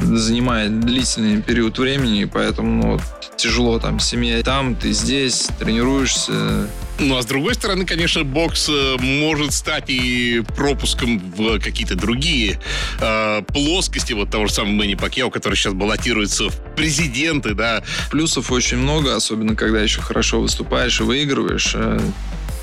занимает 0.00 0.80
длительный 0.80 1.42
период 1.42 1.78
времени, 1.78 2.24
поэтому 2.24 2.82
ну, 2.82 2.92
вот, 2.92 3.02
тяжело 3.36 3.78
там 3.78 4.00
семья 4.00 4.42
там, 4.42 4.74
ты 4.74 4.92
здесь, 4.92 5.48
тренируешься, 5.58 6.68
ну, 7.00 7.16
а 7.16 7.22
с 7.22 7.26
другой 7.26 7.54
стороны, 7.54 7.84
конечно, 7.84 8.22
бокс 8.22 8.68
э, 8.68 8.96
может 9.00 9.52
стать 9.52 9.86
и 9.88 10.44
пропуском 10.56 11.18
в 11.18 11.58
какие-то 11.58 11.96
другие 11.96 12.60
э, 13.00 13.42
плоскости 13.48 14.12
вот 14.12 14.30
того 14.30 14.46
же 14.46 14.52
самого 14.52 14.72
Мэнни 14.72 14.94
Пакьяо, 14.94 15.28
который 15.28 15.56
сейчас 15.56 15.74
баллотируется 15.74 16.50
в 16.50 16.74
президенты, 16.76 17.54
да. 17.54 17.82
Плюсов 18.10 18.52
очень 18.52 18.76
много, 18.76 19.16
особенно 19.16 19.56
когда 19.56 19.82
еще 19.82 20.00
хорошо 20.02 20.40
выступаешь 20.40 21.00
и 21.00 21.02
выигрываешь. 21.02 21.74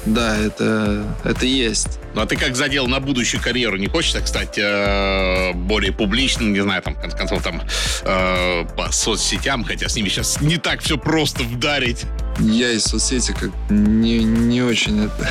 Да, 0.06 0.38
это, 0.38 1.06
это 1.24 1.46
есть. 1.46 2.00
Ну, 2.16 2.22
а 2.22 2.26
ты 2.26 2.36
как 2.36 2.56
задел 2.56 2.88
на 2.88 3.00
будущую 3.00 3.42
карьеру? 3.42 3.78
Не 3.78 3.88
хочешь, 3.88 4.12
так 4.12 4.28
стать 4.28 4.58
э, 4.58 5.54
более 5.54 5.92
публичным, 5.92 6.54
не 6.54 6.62
знаю, 6.62 6.82
там, 6.82 6.96
в 6.96 7.00
конце 7.00 7.18
концов, 7.18 7.44
там, 7.44 7.62
э, 8.04 8.66
по 8.76 8.92
соцсетям, 8.92 9.64
хотя 9.64 9.88
с 9.88 9.96
ними 9.96 10.10
сейчас 10.10 10.42
не 10.42 10.58
так 10.58 10.82
все 10.82 10.98
просто 10.98 11.44
вдарить? 11.44 12.06
я 12.40 12.72
из 12.72 12.84
соцсети 12.84 13.34
как 13.34 13.52
не, 13.70 14.24
не 14.24 14.62
очень 14.62 15.06
это 15.06 15.30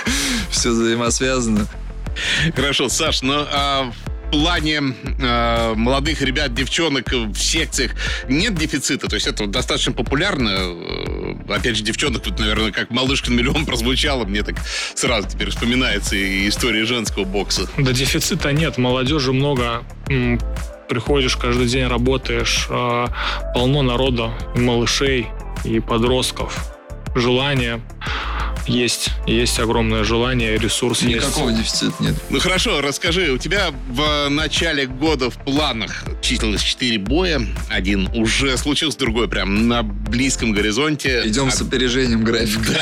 все 0.50 0.70
взаимосвязано. 0.70 1.66
Хорошо, 2.54 2.88
Саш, 2.88 3.22
ну 3.22 3.34
а 3.50 3.90
плане 4.32 4.80
э, 5.20 5.74
молодых 5.76 6.22
ребят, 6.22 6.54
девчонок 6.54 7.12
в 7.12 7.36
секциях 7.36 7.92
нет 8.28 8.54
дефицита? 8.54 9.06
То 9.06 9.14
есть 9.14 9.28
это 9.28 9.46
достаточно 9.46 9.92
популярно? 9.92 10.50
Э, 10.50 11.34
Опять 11.48 11.76
же, 11.76 11.84
девчонок 11.84 12.22
тут, 12.22 12.38
наверное, 12.40 12.72
как 12.72 12.90
малышка 12.90 13.30
на 13.30 13.34
миллион 13.34 13.66
прозвучало. 13.66 14.24
Мне 14.24 14.42
так 14.42 14.56
сразу 14.94 15.28
теперь 15.28 15.50
вспоминается 15.50 16.16
и 16.16 16.48
история 16.48 16.84
женского 16.84 17.24
бокса. 17.24 17.68
Да 17.76 17.92
дефицита 17.92 18.52
нет, 18.52 18.78
молодежи 18.78 19.32
много. 19.32 19.84
Приходишь 20.88 21.36
каждый 21.36 21.68
день, 21.68 21.86
работаешь, 21.86 22.66
а, 22.68 23.08
полно 23.54 23.82
народа, 23.82 24.32
малышей, 24.54 25.26
и 25.64 25.80
подростков. 25.80 26.72
Желание 27.14 27.80
есть, 28.66 29.10
есть 29.26 29.58
огромное 29.58 30.04
желание, 30.04 30.56
ресурс 30.58 31.02
Никакого 31.02 31.50
есть. 31.50 31.60
дефицита 31.62 31.94
нет. 32.02 32.14
Ну 32.30 32.38
хорошо, 32.40 32.80
расскажи, 32.80 33.30
у 33.32 33.38
тебя 33.38 33.70
в 33.90 34.28
начале 34.28 34.86
года 34.86 35.30
в 35.30 35.36
планах 35.38 36.04
числилось 36.22 36.62
4 36.62 36.98
боя. 36.98 37.40
Один 37.68 38.08
уже 38.14 38.56
случился, 38.56 38.98
другой 38.98 39.28
прям 39.28 39.68
на 39.68 39.82
близком 39.82 40.52
горизонте. 40.52 41.22
Идем 41.24 41.48
А- 41.48 41.50
с 41.50 41.60
опережением 41.60 42.24
графика. 42.24 42.80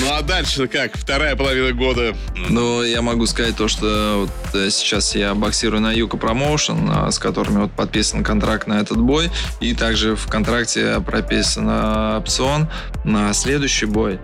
Ну 0.00 0.12
а 0.12 0.22
дальше 0.22 0.66
как? 0.68 0.96
Вторая 0.96 1.36
половина 1.36 1.72
года. 1.72 2.14
Ну, 2.48 2.82
я 2.82 3.02
могу 3.02 3.26
сказать 3.26 3.56
то, 3.56 3.68
что 3.68 4.26
вот 4.26 4.54
э, 4.54 4.70
сейчас 4.70 5.14
я 5.14 5.34
боксирую 5.34 5.80
на 5.80 5.92
Юка 5.92 6.16
Промоушен, 6.16 6.88
а, 6.90 7.10
с 7.10 7.18
которыми 7.18 7.62
вот 7.62 7.72
подписан 7.72 8.22
контракт 8.22 8.66
на 8.66 8.80
этот 8.80 8.98
бой. 8.98 9.30
И 9.60 9.74
также 9.74 10.16
в 10.16 10.26
контракте 10.26 11.00
прописан 11.00 11.66
а, 11.68 12.18
опцион 12.18 12.68
на 13.04 13.32
следующий 13.32 13.86
бой. 13.86 14.18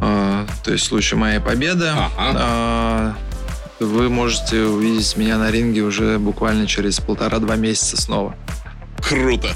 А, 0.00 0.46
То 0.64 0.72
есть 0.72 0.84
в 0.84 0.88
случае 0.88 1.18
моей 1.18 1.40
победы 1.40 1.86
Ага. 1.88 2.12
а, 2.18 3.14
вы 3.80 4.08
можете 4.08 4.62
увидеть 4.62 5.16
меня 5.16 5.38
на 5.38 5.50
ринге 5.50 5.82
уже 5.82 6.18
буквально 6.18 6.66
через 6.66 7.00
полтора-два 7.00 7.56
месяца 7.56 8.00
снова. 8.00 8.34
Круто. 9.08 9.54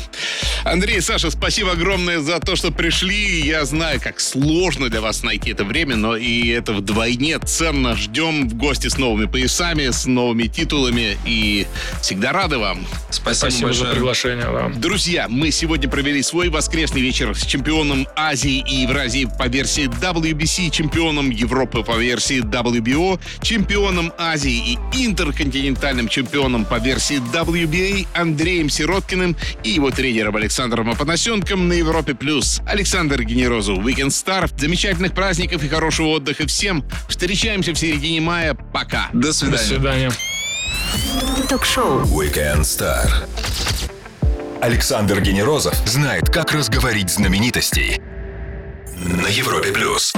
Андрей, 0.64 1.00
Саша, 1.00 1.30
спасибо 1.30 1.72
огромное 1.72 2.20
за 2.20 2.38
то, 2.38 2.54
что 2.54 2.70
пришли. 2.70 3.40
Я 3.40 3.64
знаю, 3.64 3.98
как 4.00 4.20
сложно 4.20 4.90
для 4.90 5.00
вас 5.00 5.22
найти 5.22 5.50
это 5.50 5.64
время, 5.64 5.96
но 5.96 6.16
и 6.16 6.48
это 6.48 6.74
вдвойне 6.74 7.38
ценно. 7.38 7.96
Ждем 7.96 8.48
в 8.48 8.54
гости 8.54 8.88
с 8.88 8.98
новыми 8.98 9.24
поясами, 9.24 9.88
с 9.90 10.04
новыми 10.04 10.48
титулами 10.48 11.16
и 11.24 11.66
всегда 12.02 12.32
рады 12.32 12.58
вам. 12.58 12.86
Спасибо, 13.10 13.50
Спасибо 13.50 13.72
за 13.72 13.84
приглашение. 13.86 14.44
Да. 14.44 14.70
Друзья, 14.76 15.26
мы 15.28 15.50
сегодня 15.50 15.88
провели 15.88 16.22
свой 16.22 16.50
воскресный 16.50 17.00
вечер 17.00 17.34
с 17.34 17.46
чемпионом 17.46 18.06
Азии 18.16 18.62
и 18.68 18.82
Евразии 18.82 19.28
по 19.38 19.48
версии 19.48 19.86
WBC, 19.86 20.70
чемпионом 20.70 21.30
Европы 21.30 21.82
по 21.82 21.96
версии 21.96 22.40
WBO, 22.42 23.18
чемпионом 23.40 24.12
Азии 24.18 24.78
и 24.92 25.06
интерконтинентальным 25.06 26.08
чемпионом 26.08 26.66
по 26.66 26.78
версии 26.78 27.16
WBA 27.32 28.06
Андреем 28.12 28.68
Сироткиным 28.68 29.37
и 29.62 29.70
его 29.70 29.90
тренером 29.90 30.36
Александром 30.36 30.90
Апанасенком 30.90 31.68
на 31.68 31.74
Европе+. 31.74 32.14
плюс. 32.14 32.60
Александр 32.66 33.22
Генерозу, 33.22 33.76
Weekend 33.76 34.08
Star. 34.08 34.50
Замечательных 34.58 35.12
праздников 35.12 35.62
и 35.64 35.68
хорошего 35.68 36.08
отдыха 36.08 36.46
всем. 36.46 36.84
Встречаемся 37.08 37.72
в 37.72 37.78
середине 37.78 38.20
мая. 38.20 38.54
Пока. 38.54 39.08
До 39.12 39.28
До 39.28 39.32
свидания. 39.32 39.64
свидания. 39.64 40.12
Ток-шоу. 41.48 42.02
Weekend 42.04 42.60
Star. 42.62 43.08
Александр 44.60 45.20
Генерозов 45.20 45.74
знает, 45.86 46.28
как 46.30 46.52
разговорить 46.52 47.10
знаменитостей. 47.10 48.00
На 48.96 49.28
Европе 49.28 49.70
плюс. 49.72 50.12